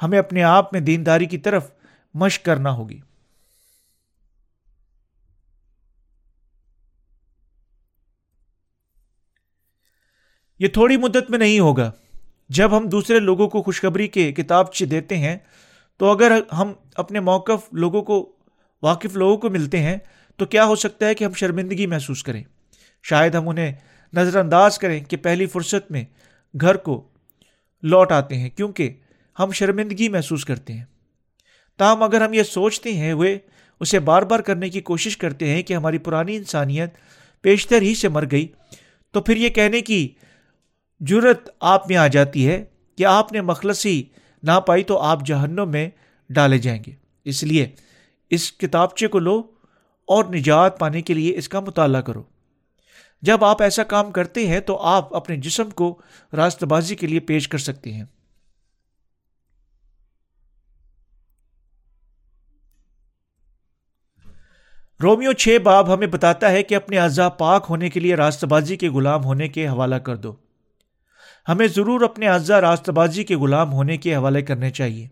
[0.01, 1.71] ہمیں اپنے آپ میں دینداری کی طرف
[2.13, 2.99] مشق کرنا ہوگی۔
[10.59, 11.91] یہ تھوڑی مدت میں نہیں ہوگا۔
[12.49, 15.37] جب ہم دوسرے لوگوں کو خوشخبری کے کتاب دیتے ہیں
[16.03, 18.35] تو اگر ہم اپنے موقف لوگوں کو،
[18.83, 19.97] واقف لوگوں کو ملتے ہیں،
[20.37, 22.43] تو کیا ہو سکتا ہے کہ ہم شرمندگی محسوس کریں؟
[23.03, 23.73] شاید ہم انہیں
[24.13, 26.03] نظر انداز کریں کہ پہلی فرصت میں
[26.61, 27.07] گھر کو
[27.83, 28.93] لوٹ آتے ہیں، کیونکہ
[29.39, 30.83] ہم شرمندگی محسوس کرتے ہیں۔
[31.77, 33.37] تاہم، اگر ہم یہ سوچتے ہیں ہوئے
[33.79, 36.89] اسے بار بار کرنے کی کوشش کرتے ہیں کہ ہماری پرانی انسانیت
[37.41, 38.47] پیشتر ہی سے مر گئی،
[39.11, 40.07] تو پھر یہ کہنے کی
[40.99, 42.63] جرت آپ میں آ جاتی ہے
[42.97, 44.03] کہ آپ نے مخلصی
[44.43, 45.89] نہ پائی تو آپ جہنم میں
[46.29, 46.91] ڈالے جائیں گے۔
[47.23, 47.71] اس لیے
[48.29, 49.41] اس کتابچے کو لو
[50.05, 52.23] اور نجات پانے کے لیے اس کا مطالعہ کرو۔
[53.21, 56.01] جب آپ ایسا کام کرتے ہیں تو آپ اپنے جسم کو
[56.33, 58.03] راست بازی کے لیے پیش کر سکتے ہیں۔
[65.03, 68.75] رومیو چھ باب ہمیں بتاتا ہے کہ اپنے اعضا پاک ہونے کے لیے راست بازی
[68.75, 70.42] کے غلام ہونے کے حوالہ کر دو۔
[71.47, 75.07] ہمیں ضرور اپنے اعضا راست بازی کے غلام ہونے کے حوالے کرنے چاہیے۔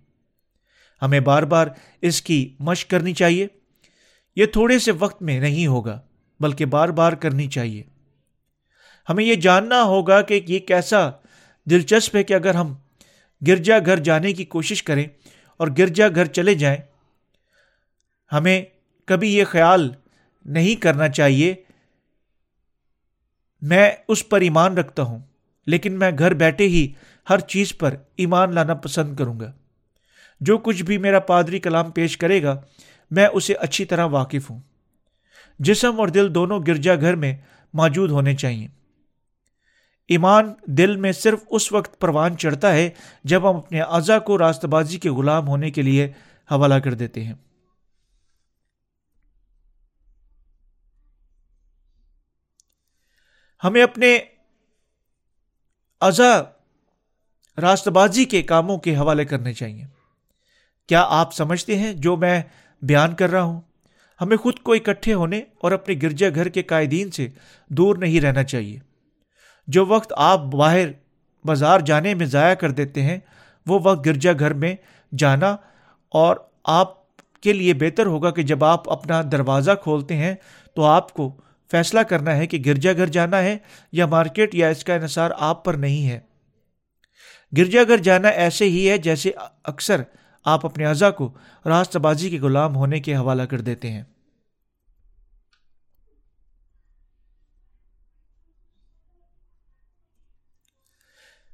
[1.02, 1.68] ہمیں بار بار
[2.02, 3.48] اس کی مشق کرنی چاہیے۔
[4.36, 6.02] یہ تھوڑے سے وقت میں نہیں ہوگا،
[6.40, 7.84] بلکہ بار بار کرنی چاہیے۔
[9.10, 11.10] ہمیں یہ جاننا ہوگا کہ یہ کیسا
[11.70, 12.76] دلچسپ ہے کہ اگر ہم
[13.48, 15.06] گرجا گھر جانے کی کوشش کریں
[15.58, 16.78] اور گرجا گھر چلے جائیں،
[18.32, 18.66] ہمیں
[19.06, 19.92] کبھی یہ خیال
[20.46, 21.56] نہیں کرنا چاہیے۔
[23.62, 25.20] میں اس پر ایمان رکھتا ہوں۔
[25.66, 26.94] لیکن میں گھر بیٹھے ہی
[27.30, 29.52] ہر چیز پر ایمان لانا پسند کروں گا۔
[30.40, 32.62] جو کچھ بھی میرا پادری کلام پیش کرے گا،
[33.12, 34.60] میں اسے اچھی طرح واقف ہوں۔
[35.60, 37.38] جسم اور دل دونوں گرجا گھر میں
[37.74, 38.68] موجود ہونے چاہیے۔
[40.08, 42.90] ایمان دل میں صرف اس وقت پروان چڑھتا ہے
[43.24, 46.12] جب ہم اپنے اعضا کو راست بازی کے غلام ہونے کے لیے
[46.52, 47.34] حوالہ کر دیتے ہیں۔
[53.64, 54.20] ہمیں اپنے
[56.02, 56.42] ازا
[57.62, 59.84] راست بازی کے کاموں کے حوالے کرنے چاہیے۔
[60.88, 62.42] کیا آپ سمجھتے ہیں جو میں
[62.82, 63.62] بیان کر رہا ہوں؟
[64.22, 67.28] ہمیں خود کو اکٹھے ہونے اور اپنے گرجا گھر کے قائدین سے
[67.70, 68.80] دور نہیں رہنا چاہیے۔
[69.68, 70.88] جو وقت آپ باہر
[71.46, 73.18] بازار جانے میں ضائع کر دیتے ہیں،
[73.68, 74.76] وہ وقت گرجا گھر میں
[75.18, 75.58] جانا
[76.10, 80.36] اور آپ کے لیے بہتر ہوگا کہ جب آپ اپنا دروازہ کھولتے ہیں
[80.76, 81.36] تو آپ کو
[81.72, 83.58] فیصلہ کرنا ہے کہ گرجا گھر جانا ہے
[83.92, 86.20] یا مارکیٹ یا اس کا انحصار آپ پر نہیں ہے۔
[87.54, 89.32] گرجا گھر جانا ایسے ہی ہے جیسے
[89.64, 90.02] اکثر
[90.46, 91.34] آپ اپنے اعضا کو
[91.66, 94.04] راست بازی کے غلام ہونے کے حوالہ کر دیتے ہیں۔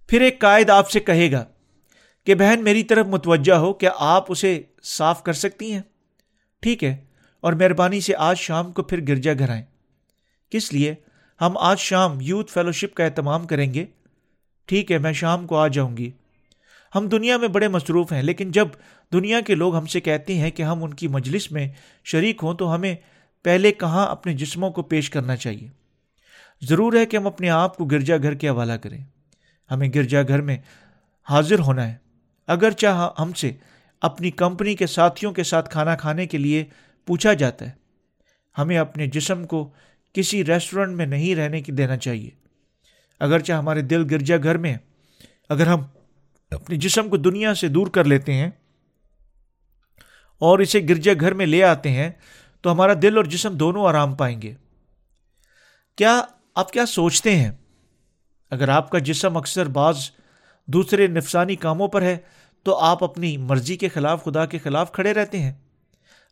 [0.10, 1.44] پھر ایک قائد آپ سے کہے گا
[2.28, 5.82] کہ بہن میری طرف متوجہ ہو کیا آپ اسے صاف کر سکتی ہیں؟
[6.64, 6.96] ٹھیک ہے،
[7.44, 9.66] اور مہربانی سے آج شام کو پھر گرجا گھر آئیں۔
[10.50, 10.96] کس لیے؟
[11.42, 13.86] ہم آج شام یوتھ فیلوشپ کا اہتمام کریں گے۔
[14.66, 16.12] ٹھیک ہے، میں شام کو آ جاؤں گی۔
[16.96, 18.68] ہم دنیا میں بڑے مصروف ہیں، لیکن جب
[19.14, 21.70] دنیا کے لوگ ہم سے کہتے ہیں کہ ہم ان کی مجلس میں
[22.04, 22.96] شریک ہوں، تو ہمیں
[23.44, 25.68] پہلے کہاں اپنے جسموں کو پیش کرنا چاہیے؟
[26.62, 29.04] ضرور ہے کہ ہم اپنے آپ کو گرجا گھر کے حوالہ کریں۔
[29.72, 30.58] ہمیں گرجا گھر میں
[31.30, 31.96] حاضر ہونا ہے۔
[32.48, 33.52] اگر چاہ ہاں، ہم سے
[34.02, 36.66] اپنی کمپنی کے ساتھیوں کے ساتھ کھانا کھانے کے لیے
[37.06, 37.72] پوچھا جاتا ہے۔
[38.58, 39.70] ہمیں اپنے جسم کو
[40.18, 42.30] کسی ریسٹورینٹ میں نہیں رہنے کی دینا چاہیے۔
[43.20, 44.78] اگرچہ ہمارے دل گرجا گھر میں
[45.50, 45.82] اگر ہم
[46.52, 48.50] اپنے جسم کو دنیا سے دور کر لیتے ہیں
[50.40, 52.12] اور اسے گرجا گھر میں لے آتے ہیں،
[52.62, 54.54] تو ہمارا دل اور جسم دونوں آرام پائیں گے۔
[55.96, 56.22] کیا
[56.56, 57.52] آپ کیا سوچتے ہیں؟
[58.52, 60.10] اگر آپ کا جسم اکثر بعض
[60.66, 62.18] دوسرے نفسانی کاموں پر ہے،
[62.64, 65.54] تو آپ اپنی مرضی کے خلاف، خدا کے خلاف کھڑے رہتے ہیں۔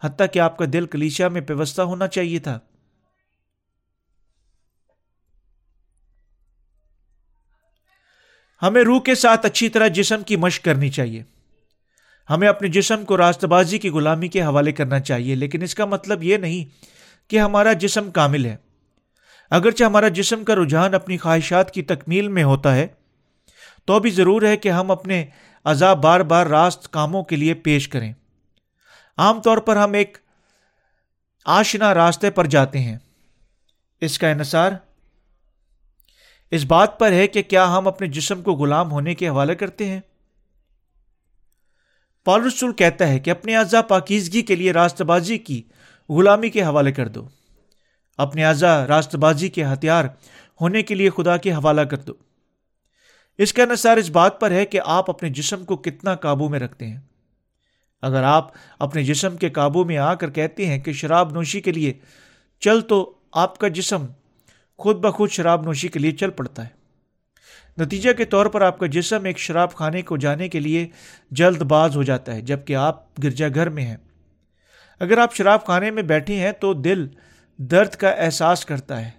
[0.03, 2.59] حتیٰ کہ آپ کا دل کلیشا میں پیوستہ ہونا چاہیے تھا۔
[8.61, 11.23] ہمیں روح کے ساتھ اچھی طرح جسم کی مشق کرنی چاہیے۔
[12.29, 15.85] ہمیں اپنے جسم کو راست بازی کی غلامی کے حوالے کرنا چاہیے، لیکن اس کا
[15.85, 16.65] مطلب یہ نہیں
[17.29, 18.55] کہ ہمارا جسم کامل ہے۔
[19.49, 22.87] اگرچہ ہمارا جسم کا رجحان اپنی خواہشات کی تکمیل میں ہوتا ہے،
[23.85, 25.25] تو بھی ضرور ہے کہ ہم اپنے
[25.63, 28.13] عذاب بار بار راست کاموں کے لیے پیش کریں۔
[29.17, 30.17] عام طور پر ہم ایک
[31.45, 32.97] آشنا راستے پر جاتے ہیں۔
[34.01, 34.71] اس کا انحصار
[36.51, 39.87] اس بات پر ہے کہ کیا ہم اپنے جسم کو غلام ہونے کے حوالے کرتے
[39.87, 39.99] ہیں؟
[42.23, 45.61] پالرسول کہتا ہے کہ اپنے اعضا پاکیزگی کے لیے راست بازی کی
[46.09, 47.27] غلامی کے حوالے کر دو۔
[48.17, 50.05] اپنے اعضا راست بازی کے ہتھیار
[50.61, 52.13] ہونے کے لیے خدا کے حوالہ کر دو۔
[53.37, 56.59] اس کا انحصار اس بات پر ہے کہ آپ اپنے جسم کو کتنا قابو میں
[56.59, 56.99] رکھتے ہیں۔
[58.01, 61.71] اگر آپ اپنے جسم کے قابو میں آ کر کہتے ہیں کہ شراب نوشی کے
[61.71, 61.93] لیے
[62.59, 64.05] چل تو آپ کا جسم
[64.77, 66.85] خود بخود شراب نوشی کے لیے چل پڑتا ہے۔
[67.77, 70.87] نتیجہ کے طور پر آپ کا جسم ایک شراب خانے کو جانے کے لیے
[71.31, 73.97] جلد باز ہو جاتا ہے جبکہ آپ گرجا گھر میں ہیں۔
[74.99, 77.07] اگر آپ شراب خانے میں بیٹھے ہیں تو دل
[77.57, 79.11] درد کا احساس کرتا ہے۔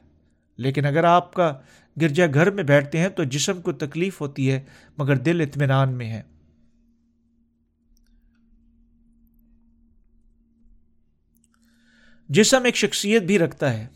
[0.57, 1.59] لیکن اگر آپ کا
[2.01, 4.61] گرجا گھر میں بیٹھتے ہیں تو جسم کو تکلیف ہوتی ہے،
[4.99, 6.23] مگر دل اطمینان میں ہے۔
[12.29, 13.87] جسم ایک شخصیت بھی رکھتا ہے۔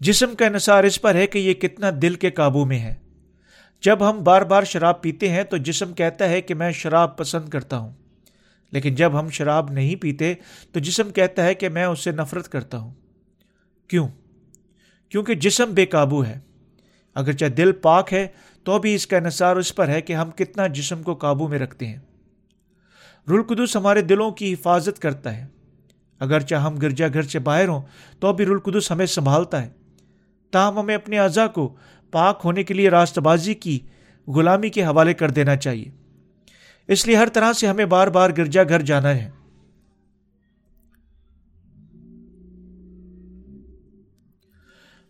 [0.00, 2.94] جسم کا انحصار اس پر ہے کہ یہ کتنا دل کے قابو میں ہے۔
[3.80, 7.48] جب ہم بار بار شراب پیتے ہیں تو جسم کہتا ہے کہ میں شراب پسند
[7.48, 7.92] کرتا ہوں۔
[8.72, 10.34] لیکن جب ہم شراب نہیں پیتے
[10.72, 12.94] تو جسم کہتا ہے کہ میں اس سے نفرت کرتا ہوں۔
[13.88, 14.08] کیوں؟
[15.08, 16.38] کیونکہ جسم بے قابو ہے۔
[17.14, 18.26] اگرچہ دل پاک ہے
[18.64, 21.58] تو بھی اس کا انحصار اس پر ہے کہ ہم کتنا جسم کو قابو میں
[21.58, 21.98] رکھتے ہیں۔
[23.28, 25.46] رلقدس ہمارے دلوں کی حفاظت کرتا ہے۔
[26.18, 27.82] اگرچہ ہم گرجا گھر سے باہر ہوں
[28.20, 29.79] تو بھی رلقدس ہمیں سنبھالتا ہے۔
[30.50, 31.76] تاہم ہمیں اپنے اعضا کو
[32.10, 33.78] پاک ہونے کے لیے راست بازی کی
[34.26, 35.90] غلامی کے حوالے کر دینا چاہیے۔
[36.88, 39.30] اس لیے ہر طرح سے ہمیں بار بار گرجا گھر جانا ہے۔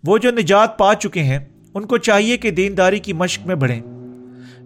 [0.05, 1.38] وہ جو نجات پا چکے ہیں،
[1.74, 3.83] ان کو چاہیے کہ دینداری کی مشق میں بڑھیں۔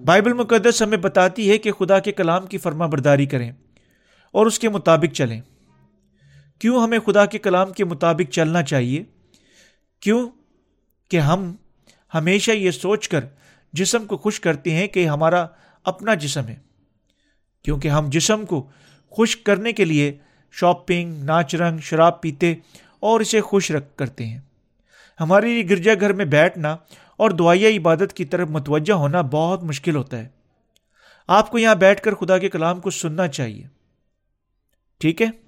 [0.04, 3.52] بائبل مقدس ہمیں بتاتی ہے کہ خدا کے کلام کی فرما برداری کریں
[4.32, 5.40] اور اس کے مطابق چلیں۔
[6.58, 9.04] کیوں ہمیں خدا کے کلام کے مطابق چلنا چاہیے؟
[10.00, 10.30] کیوں
[11.14, 11.56] کہ ہم
[12.14, 13.24] ہمیشہ یہ سوچ کر
[13.72, 15.46] جسم کو خوش کرتے ہیں کہ ہمارا
[15.84, 16.56] اپنا جسم ہے۔
[17.62, 18.70] کیونکہ ہم جسم کو
[19.10, 20.18] خوش کرنے کے لیے
[20.52, 22.54] شاپنگ، ناچ رنگ، شراب پیتے
[23.00, 24.40] اور اسے خوش رکھ کرتے ہیں۔
[25.20, 26.76] ہمارے لیے گرجا گھر میں بیٹھنا
[27.16, 30.28] اور دعائیا عبادت کی طرف متوجہ ہونا بہت مشکل ہوتا ہے۔
[31.28, 33.64] آپ کو یہاں بیٹھ کر خدا کے کلام کو سننا چاہیے۔
[34.98, 35.43] ٹھیک ہے؟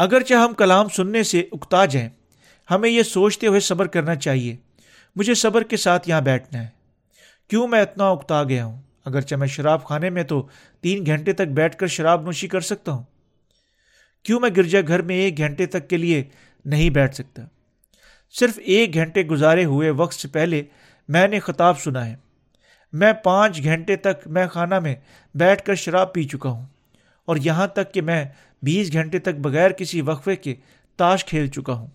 [0.00, 2.08] اگرچہ ہم کلام سننے سے اکتا جائیں
[2.70, 4.56] ہمیں یہ سوچتے ہوئے صبر کرنا چاہیے۔
[5.16, 6.68] مجھے صبر کے ساتھ یہاں بیٹھنا ہے۔
[7.48, 10.48] کیوں میں اتنا اکتا گیا ہوں؟ اگرچہ میں شراب خانے میں تو
[10.80, 13.02] تین گھنٹے تک بیٹھ کر شراب نوشی کر سکتا ہوں۔
[14.22, 16.24] کیوں میں گرجا گھر میں ایک گھنٹے تک کے لیے
[16.64, 17.42] نہیں بیٹھ سکتا؟
[18.30, 20.62] صرف ایک گھنٹے گزارے ہوئے وقت سے پہلے
[21.08, 22.16] میں نے خطاب سنا ہے۔
[22.92, 24.94] میں پانچ گھنٹے تک میں خانہ میں
[25.34, 26.66] بیٹھ کر شراب پی چکا ہوں
[27.24, 28.24] اور یہاں تک کہ میں
[28.62, 30.54] بیس گھنٹے تک بغیر کسی وقفے کے
[30.96, 31.86] تاش کھیل چکا ہوں۔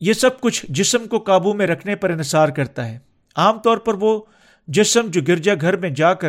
[0.00, 2.98] یہ سب کچھ جسم کو قابو میں رکھنے پر انحصار کرتا ہے۔
[3.36, 4.22] عام طور پر وہ
[4.68, 6.28] جسم جو گرجا گھر میں جا کر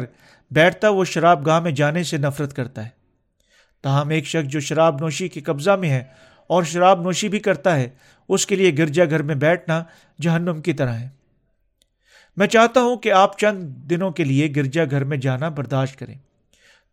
[0.52, 2.90] بیٹھتا، وہ شراب گاہ میں جانے سے نفرت کرتا ہے۔
[3.82, 6.04] تاہم، ایک شخص جو شراب نوشی کے قبضہ میں ہے
[6.48, 7.90] اور شراب نوشی بھی کرتا ہے،
[8.30, 9.84] اس کے لیے گرجا گھر میں بیٹھنا
[10.22, 11.10] جہنم کی طرح ہے۔
[12.38, 16.16] میں چاہتا ہوں کہ آپ چند دنوں کے لیے گرجا گھر میں جانا برداشت کریں۔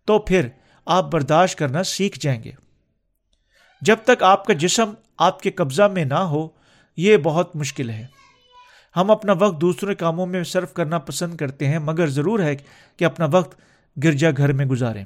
[0.05, 0.49] تو پھر
[0.87, 2.51] آپ برداشت کرنا سیکھ جائیں گے۔
[3.81, 6.49] جب تک آپ کا جسم آپ کے قبضہ میں نہ ہو،
[6.97, 8.07] یہ بہت مشکل ہے۔
[8.97, 12.57] ہم اپنا وقت دوسرے کاموں میں صرف کرنا پسند کرتے ہیں، مگر ضرور ہے
[12.97, 13.61] کہ اپنا وقت
[14.05, 15.05] گرجا گھر میں گزاریں۔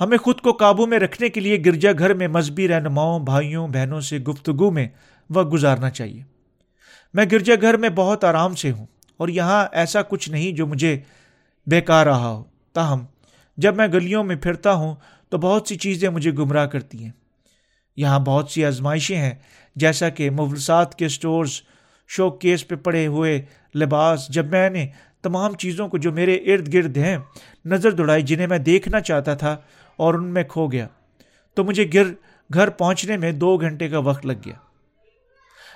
[0.00, 4.00] ہمیں خود کو قابو میں رکھنے کے لیے گرجا گھر میں مذہبی رہنماؤں، بھائیوں، بہنوں
[4.00, 4.88] سے گفتگو میں
[5.30, 6.22] وقت گزارنا چاہیے۔
[7.14, 11.00] میں گرجا گھر میں بہت آرام سے ہوں اور یہاں ایسا کچھ نہیں جو مجھے
[11.66, 13.04] بیکار رہا ہو۔ تاہم،
[13.56, 14.94] جب میں گلیوں میں پھرتا ہوں
[15.28, 17.10] تو بہت سی چیزیں مجھے گمراہ کرتی ہیں۔
[17.96, 19.34] یہاں بہت سی آزمائشیں ہیں،
[19.76, 21.50] جیسا کہ مولسات کے اسٹورز
[22.08, 23.42] شو کیس پہ پڑے ہوئے
[23.74, 24.86] لباس۔ جب میں نے
[25.22, 27.16] تمام چیزوں کو جو میرے ارد گرد ہیں
[27.64, 29.56] نظر دوڑائی، جنہیں میں دیکھنا چاہتا تھا
[30.02, 30.86] اور ان میں کھو گیا۔
[31.54, 32.06] تو مجھے گر،
[32.54, 34.54] گھر پہنچنے میں دو گھنٹے کا وقت لگ گیا۔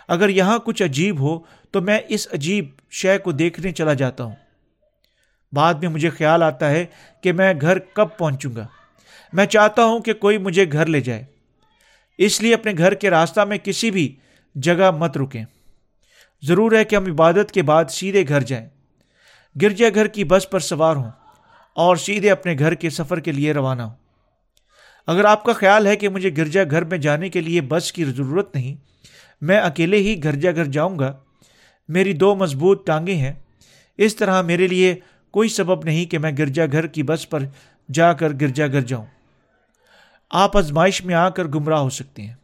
[0.08, 1.38] اگر یہاں کچھ عجیب ہو
[1.70, 4.34] تو میں اس عجیب شے کو دیکھنے چلا جاتا ہوں۔
[5.52, 6.86] بعد میں مجھے خیال آتا ہے
[7.22, 8.66] کہ میں گھر کب پہنچوں گا۔
[9.32, 11.24] میں چاہتا ہوں کہ کوئی مجھے گھر لے جائے۔
[12.18, 14.16] اس لیے اپنے گھر کے راستہ میں کسی بھی
[14.54, 15.44] جگہ مت رکیں۔
[16.42, 18.68] ضرور ہے کہ ہم عبادت کے بعد سیدھے گھر جائیں۔
[19.62, 21.10] گرجا گھر کی بس پر سوار ہوں
[21.74, 24.05] اور سیدھے اپنے گھر کے سفر کے لیے روانہ ہوں۔
[25.06, 28.04] اگر آپ کا خیال ہے کہ مجھے گرجا گھر میں جانے کے لیے بس کی
[28.04, 28.74] ضرورت نہیں،
[29.40, 31.16] میں اکیلے ہی گرجا گھر جاؤں گا۔
[31.88, 33.32] میری دو مضبوط ٹانگیں ہیں۔
[33.98, 34.94] اس طرح میرے لیے
[35.30, 37.42] کوئی سبب نہیں کہ میں گرجا گھر کی بس پر
[37.92, 39.06] جا کر گرجا گھر جاؤں۔
[40.30, 42.34] آپ آزمائش میں آ کر گمراہ ہو سکتے ہیں۔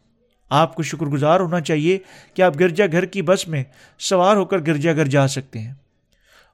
[0.50, 1.98] آپ کو شکر گزار ہونا چاہیے
[2.34, 3.64] کہ آپ گرجا گھر کی بس میں
[3.98, 5.72] سوار ہو کر گرجا گھر جا سکتے ہیں۔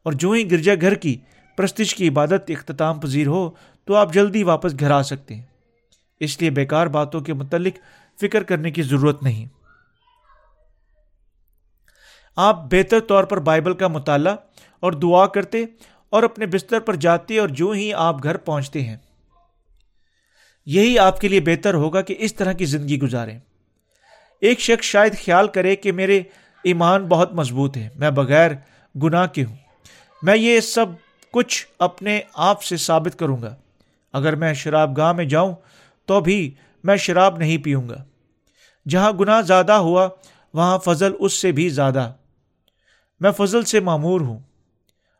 [0.03, 1.17] اور جو ہی گرجا گھر کی
[1.57, 3.51] پرستش کی عبادت اختتام پذیر ہو،
[3.85, 5.48] تو آپ جلدی واپس گھر آ سکتے ہیں۔
[6.21, 7.79] اس لیے بیکار باتوں کے متعلق
[8.21, 9.47] فکر کرنے کی ضرورت نہیں۔
[12.37, 14.37] آپ بہتر طور پر بائبل کا مطالعہ
[14.81, 15.65] اور دعا کرتے
[16.11, 18.97] اور اپنے بستر پر جاتے اور جو ہی آپ گھر پہنچتے ہیں۔
[20.67, 23.39] یہی آپ کے لیے بہتر ہوگا کہ اس طرح کی زندگی گزاریں۔
[24.41, 26.23] ایک شخص شاید خیال کرے کہ میرے
[26.65, 28.51] ایمان بہت مضبوط ہے، میں بغیر
[29.03, 29.57] گناہ کے ہوں۔
[30.23, 30.87] میں یہ سب
[31.31, 33.57] کچھ اپنے آپ سے ثابت کروں گا۔
[34.13, 35.55] اگر میں شراب گاہ میں جاؤں
[36.09, 38.05] تو بھی میں شراب نہیں پیوں گا۔
[38.89, 40.09] جہاں گناہ زیادہ ہوا،
[40.55, 42.13] وہاں فضل اس سے بھی زیادہ۔
[43.21, 44.39] میں فضل سے معمور ہوں۔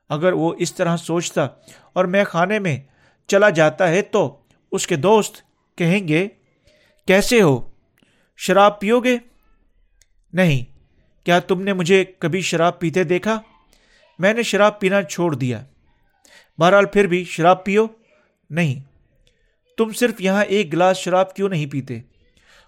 [0.09, 1.49] اگر وہ اس طرح سوچتا
[1.93, 2.81] اور میں کھانے میں
[3.27, 4.41] چلا جاتا ہے تو
[4.73, 5.43] اس کے دوست
[5.77, 6.29] کہیں گے،
[7.07, 7.71] کیسے ہو؟
[8.37, 9.19] شراب پیو گے؟
[10.33, 10.65] نہیں،
[11.25, 13.41] کیا تم نے مجھے کبھی شراب پیتے دیکھا؟
[14.19, 15.65] میں نے شراب پینا چھوڑ دیا۔
[16.59, 17.87] بہرحال پھر بھی شراب پیو؟
[18.51, 18.88] نہیں
[19.79, 22.01] تم صرف یہاں ایک گلاس شراب کیوں نہیں پیتے؟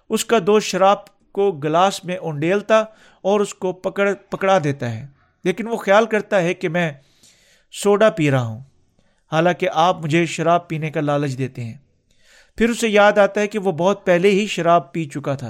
[0.09, 0.97] اس کا دوست شراب
[1.31, 2.79] کو گلاس میں اونڈیلتا
[3.21, 5.07] اور اس کو پکڑ پکڑا دیتا ہے۔
[5.43, 6.91] لیکن وہ خیال کرتا ہے کہ میں
[7.71, 8.59] سوڈا پی رہا ہوں۔
[9.31, 11.77] حالانکہ آپ مجھے شراب پینے کا لالچ دیتے ہیں۔
[12.57, 15.49] پھر اسے یاد آتا ہے کہ وہ بہت پہلے ہی شراب پی چکا تھا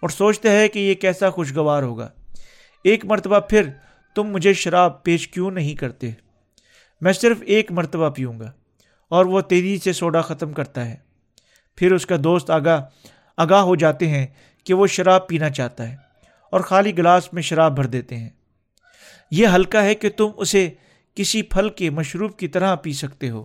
[0.00, 2.08] اور سوچتا ہے کہ یہ کیسا خوشگوار ہوگا۔
[2.84, 3.68] ایک مرتبہ پھر
[4.14, 6.10] تم مجھے شراب پیش کیوں نہیں کرتے؟
[7.00, 8.52] میں صرف ایک مرتبہ پیوں گا۔
[9.08, 10.96] اور وہ تیزی سے سوڈا ختم کرتا ہے۔
[11.76, 12.80] پھر اس کا دوست آگاہ
[13.36, 14.26] آگاہ ہو جاتے ہیں
[14.64, 15.96] کہ وہ شراب پینا چاہتا ہے
[16.50, 18.30] اور خالی گلاس میں شراب بھر دیتے ہیں۔
[19.30, 20.70] یہ ہلکا ہے کہ تم اسے
[21.14, 23.44] کسی پھل کے مشروب کی طرح پی سکتے ہو۔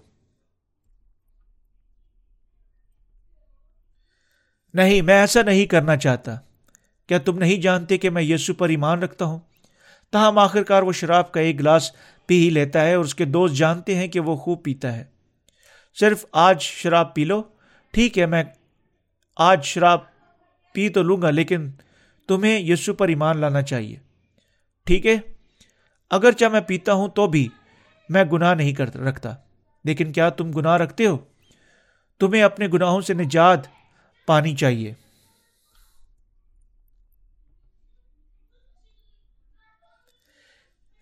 [4.74, 6.36] نہیں، میں ایسا نہیں کرنا چاہتا۔
[7.08, 9.40] کیا تم نہیں جانتے کہ میں یسو پر ایمان رکھتا ہوں؟
[10.12, 11.92] تاہم آخر کار وہ شراب کا ایک گلاس
[12.28, 15.04] پی ہی لیتا ہے اور اس کے دوست جانتے ہیں کہ وہ خوب پیتا ہے۔
[15.94, 17.44] صرف آج شراب پی لو۔
[17.92, 18.44] ٹھیک ہے، میں
[19.38, 20.00] آج شراب
[20.74, 21.72] پی تو لوں گا، لیکن
[22.28, 23.98] تمہیں یسو پر ایمان لانا چاہیے۔
[24.86, 25.16] ٹھیک ہے،
[26.10, 27.48] اگرچہ میں پیتا ہوں تو بھی
[28.10, 29.36] میں گناہ نہیں کر رکھتا۔
[29.84, 31.18] لیکن کیا تم گناہ رکھتے ہو؟
[32.20, 33.60] تمہیں اپنے گناہوں سے نجات
[34.26, 34.94] پانی چاہیے۔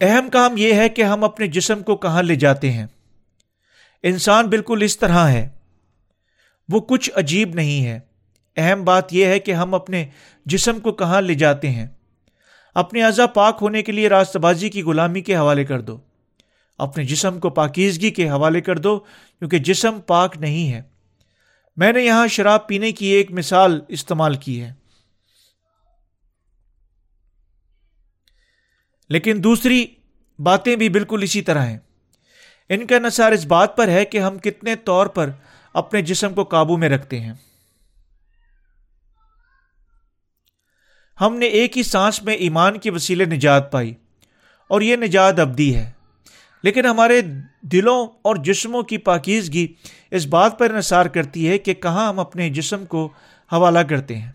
[0.02, 2.86] اہم کام یہ ہے کہ ہم اپنے جسم کو کہاں لے جاتے ہیں۔
[4.04, 5.50] انسان بالکل اس طرح ہے۔
[6.70, 8.00] وہ کچھ عجیب نہیں ہے۔
[8.56, 10.10] اہم بات یہ ہے کہ ہم اپنے
[10.46, 11.88] جسم کو کہاں لے جاتے ہیں۔
[12.76, 16.00] اپنے اعضا پاک ہونے کے لیے راست بازی کی غلامی کے حوالے کر دو۔
[16.78, 19.00] اپنے جسم کو پاکیزگی کے حوالے کر دو،
[19.40, 20.82] کیونکہ جسم پاک نہیں ہے۔
[21.76, 24.74] میں نے یہاں شراب پینے کی ایک مثال استعمال کی ہے۔
[29.10, 29.86] لیکن دوسری
[30.40, 31.78] باتیں بھی بالکل اسی طرح ہیں۔
[32.70, 35.30] ان کا نثار اس بات پر ہے کہ ہم کتنے طور پر
[35.74, 37.34] اپنے جسم کو قابو میں رکھتے ہیں۔
[41.22, 43.94] ہم نے ایک ہی سانس میں ایمان کی وسیلے نجات پائی
[44.68, 45.92] اور یہ نجات ابدی ہے۔
[46.64, 47.22] لیکن ہمارے
[47.62, 49.68] دلوں اور جسموں کی پاکیزگی
[50.12, 53.06] اس بات پر انحصار کرتی ہے کہ کہاں ہم اپنے جسم کو
[53.52, 54.32] حوالہ کرتے ہیں۔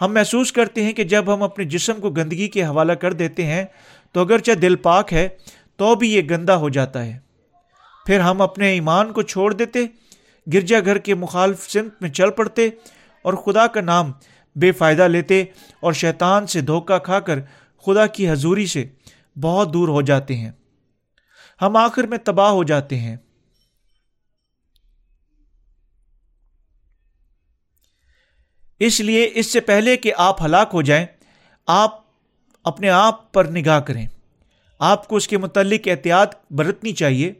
[0.00, 3.46] ہم محسوس کرتے ہیں کہ جب ہم اپنے جسم کو گندگی کے حوالہ کر دیتے
[3.46, 3.64] ہیں
[4.12, 5.28] تو اگرچہ دل پاک ہے،
[5.76, 7.25] تو بھی یہ گندا ہو جاتا ہے۔
[8.06, 9.80] پھر ہم اپنے ایمان کو چھوڑ دیتے،
[10.52, 12.66] گرجا گھر کے مخالف سمت میں چل پڑتے
[13.22, 14.12] اور خدا کا نام
[14.56, 15.44] بے فائدہ لیتے
[15.80, 17.38] اور شیطان سے دھوکہ کھا کر
[17.86, 18.84] خدا کی حضوری سے
[19.40, 20.50] بہت دور ہو جاتے ہیں۔
[21.62, 23.16] ہم آخر میں تباہ ہو جاتے ہیں۔
[28.80, 31.06] اس لیے اس سے پہلے کہ آپ ہلاک ہو جائیں،
[31.66, 32.00] آپ
[32.64, 34.06] اپنے آپ پر نگاہ کریں۔
[34.78, 37.32] آپ کو اس کے متعلق احتیاط برتنی چاہیے۔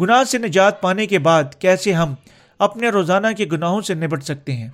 [0.00, 2.14] گناہ سے نجات پانے کے بعد کیسے ہم
[2.58, 4.68] اپنے روزانہ کے گناہوں سے نبٹ سکتے ہیں؟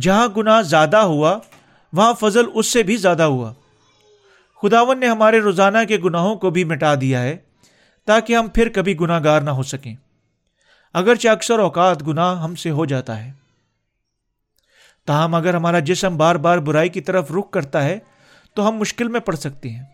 [0.00, 1.38] جہاں گناہ زیادہ ہوا،
[1.92, 3.52] وہاں فضل اس سے بھی زیادہ ہوا۔
[4.62, 7.36] خداون نے ہمارے روزانہ کے گناہوں کو بھی مٹا دیا ہے
[8.06, 9.94] تاکہ ہم پھر کبھی گناہ گار نہ ہو سکیں۔
[10.92, 13.32] اگرچہ اکثر اوقات گناہ ہم سے ہو جاتا ہے۔
[15.06, 17.98] تاہم اگر ہمارا جسم بار بار برائی کی طرف رخ کرتا ہے،
[18.54, 19.84] تو ہم مشکل میں پڑ سکتے ہیں۔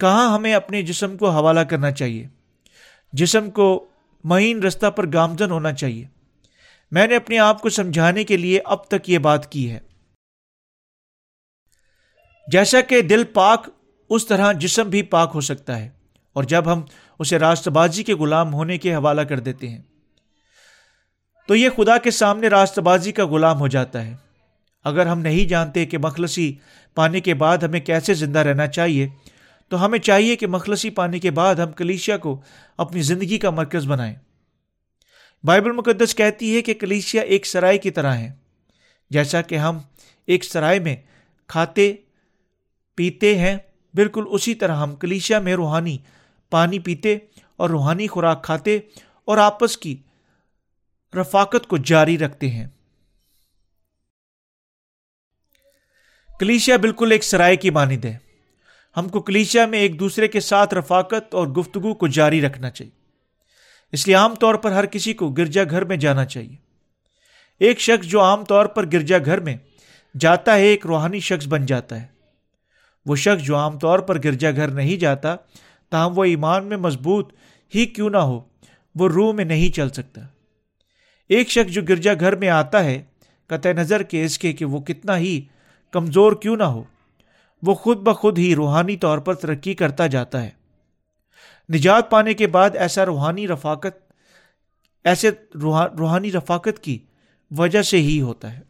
[0.00, 2.37] کہاں ہمیں اپنے جسم کو حوالہ کرنا چاہیے؟
[3.12, 3.86] جسم کو
[4.24, 6.06] معین رستہ پر گامزن ہونا چاہیے۔
[6.90, 9.78] میں نے اپنے آپ کو سمجھانے کے لیے اب تک یہ بات کی ہے۔
[12.52, 13.68] جیسا کہ دل پاک،
[14.10, 15.90] اس طرح جسم بھی پاک ہو سکتا ہے۔
[16.32, 16.82] اور جب ہم
[17.18, 19.82] اسے راست بازی کے غلام ہونے کے حوالہ کر دیتے ہیں،
[21.48, 24.16] تو یہ خدا کے سامنے راست بازی کا غلام ہو جاتا ہے۔
[24.84, 26.54] اگر ہم نہیں جانتے کہ مخلصی
[26.94, 29.08] پانے کے بعد ہمیں کیسے زندہ رہنا چاہیے
[29.68, 32.40] تو ہمیں چاہیے کہ مخلصی پانے کے بعد ہم کلیشیا کو
[32.76, 34.14] اپنی زندگی کا مرکز بنائیں۔
[35.44, 38.32] بائبل مقدس کہتی ہے کہ کلیشیا ایک سرائے کی طرح ہے،
[39.10, 39.78] جیسا کہ ہم
[40.26, 40.96] ایک سرائے میں
[41.46, 41.94] کھاتے،
[42.94, 43.56] پیتے ہیں،
[43.94, 45.98] بالکل اسی طرح ہم کلیشیا میں روحانی
[46.50, 47.18] پانی پیتے
[47.56, 48.78] اور روحانی خوراک کھاتے
[49.24, 49.96] اور آپس کی
[51.14, 52.66] رفاقت کو جاری رکھتے ہیں۔
[56.40, 58.27] کلیشیا بالکل ایک سرائے کی مانند ہے۔
[58.98, 62.92] ہم کو کلیشیا میں ایک دوسرے کے ساتھ رفاقت اور گفتگو کو جاری رکھنا چاہیے۔
[63.92, 66.56] اس لیے عام طور پر ہر کسی کو گرجا گھر میں جانا چاہیے۔
[67.60, 69.56] ایک شخص جو عام طور پر گرجا گھر میں
[70.20, 72.06] جاتا ہے، ایک روحانی شخص بن جاتا ہے۔
[73.06, 75.36] وہ شخص جو عام طور پر گرجا گھر نہیں جاتا،
[75.90, 77.32] تاہم وہ ایمان میں مضبوط
[77.74, 78.40] ہی کیوں نہ ہو،
[78.94, 80.20] وہ روح میں نہیں چل سکتا۔
[81.28, 83.02] ایک شخص جو گرجا گھر میں آتا ہے،
[83.46, 85.40] قطع نظر کے اس کے کہ وہ کتنا ہی
[85.90, 86.84] کمزور کیوں نہ ہو۔
[87.62, 90.50] وہ خود بخود ہی روحانی طور پر ترقی کرتا جاتا ہے۔
[91.74, 94.12] نجات پانے کے بعد ایسا روحانی رفاقت،
[95.04, 95.30] ایسے
[95.98, 96.98] روحانی رفاقت کی
[97.50, 98.60] وجہ سے ہی ہوتا ہے۔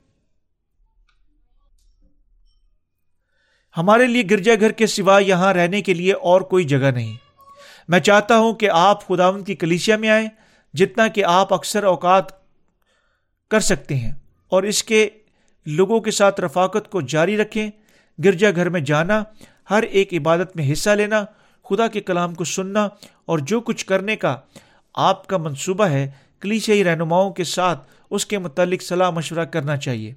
[3.76, 7.16] ہمارے لیے گرجا گھر کے سوا یہاں رہنے کے لیے اور کوئی جگہ نہیں۔
[7.88, 10.28] میں چاہتا ہوں کہ آپ خداون کی کلیسیا میں آئیں،
[10.74, 12.24] جتنا کہ آپ اکثر اوقات
[13.50, 14.12] کر سکتے ہیں
[14.48, 15.08] اور اس کے
[15.66, 17.70] لوگوں کے ساتھ رفاقت کو جاری رکھیں۔
[18.24, 19.22] گرجا گھر میں جانا،
[19.70, 21.24] ہر ایک عبادت میں حصہ لینا،
[21.64, 22.88] خدا کے کلام کو سننا
[23.26, 24.36] اور جو کچھ کرنے کا
[24.94, 26.10] آپ کا منصوبہ ہے
[26.40, 30.14] کلیشی رہنماؤں کے ساتھ اس کے متعلق صلاح مشورہ کرنا چاہیے۔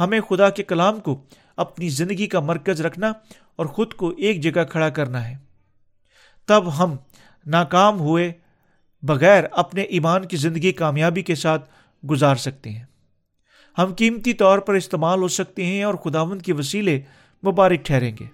[0.00, 1.24] ہمیں خدا کے کلام کو
[1.56, 3.12] اپنی زندگی کا مرکز رکھنا
[3.56, 5.36] اور خود کو ایک جگہ کھڑا کرنا ہے۔
[6.46, 6.96] تب ہم
[7.46, 8.32] ناکام ہوئے
[9.02, 11.70] بغیر اپنے ایمان کی زندگی کامیابی کے ساتھ
[12.10, 12.84] گزار سکتے ہیں۔
[13.82, 17.00] ہم قیمتی طور پر استعمال ہو سکتے ہیں اور خداون کے وسیلے
[17.46, 18.26] مبارک ٹھہریں گے۔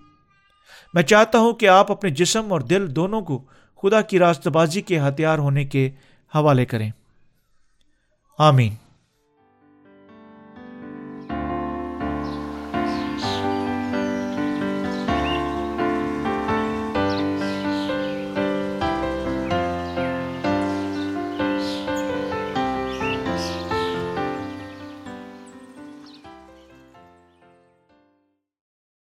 [0.95, 3.45] میں چاہتا ہوں کہ آپ اپنے جسم اور دل دونوں کو
[3.83, 5.91] خدا کی راست بازی کے ہتھیار ہونے کے
[6.35, 6.91] حوالے کریں۔
[8.39, 8.75] آمین۔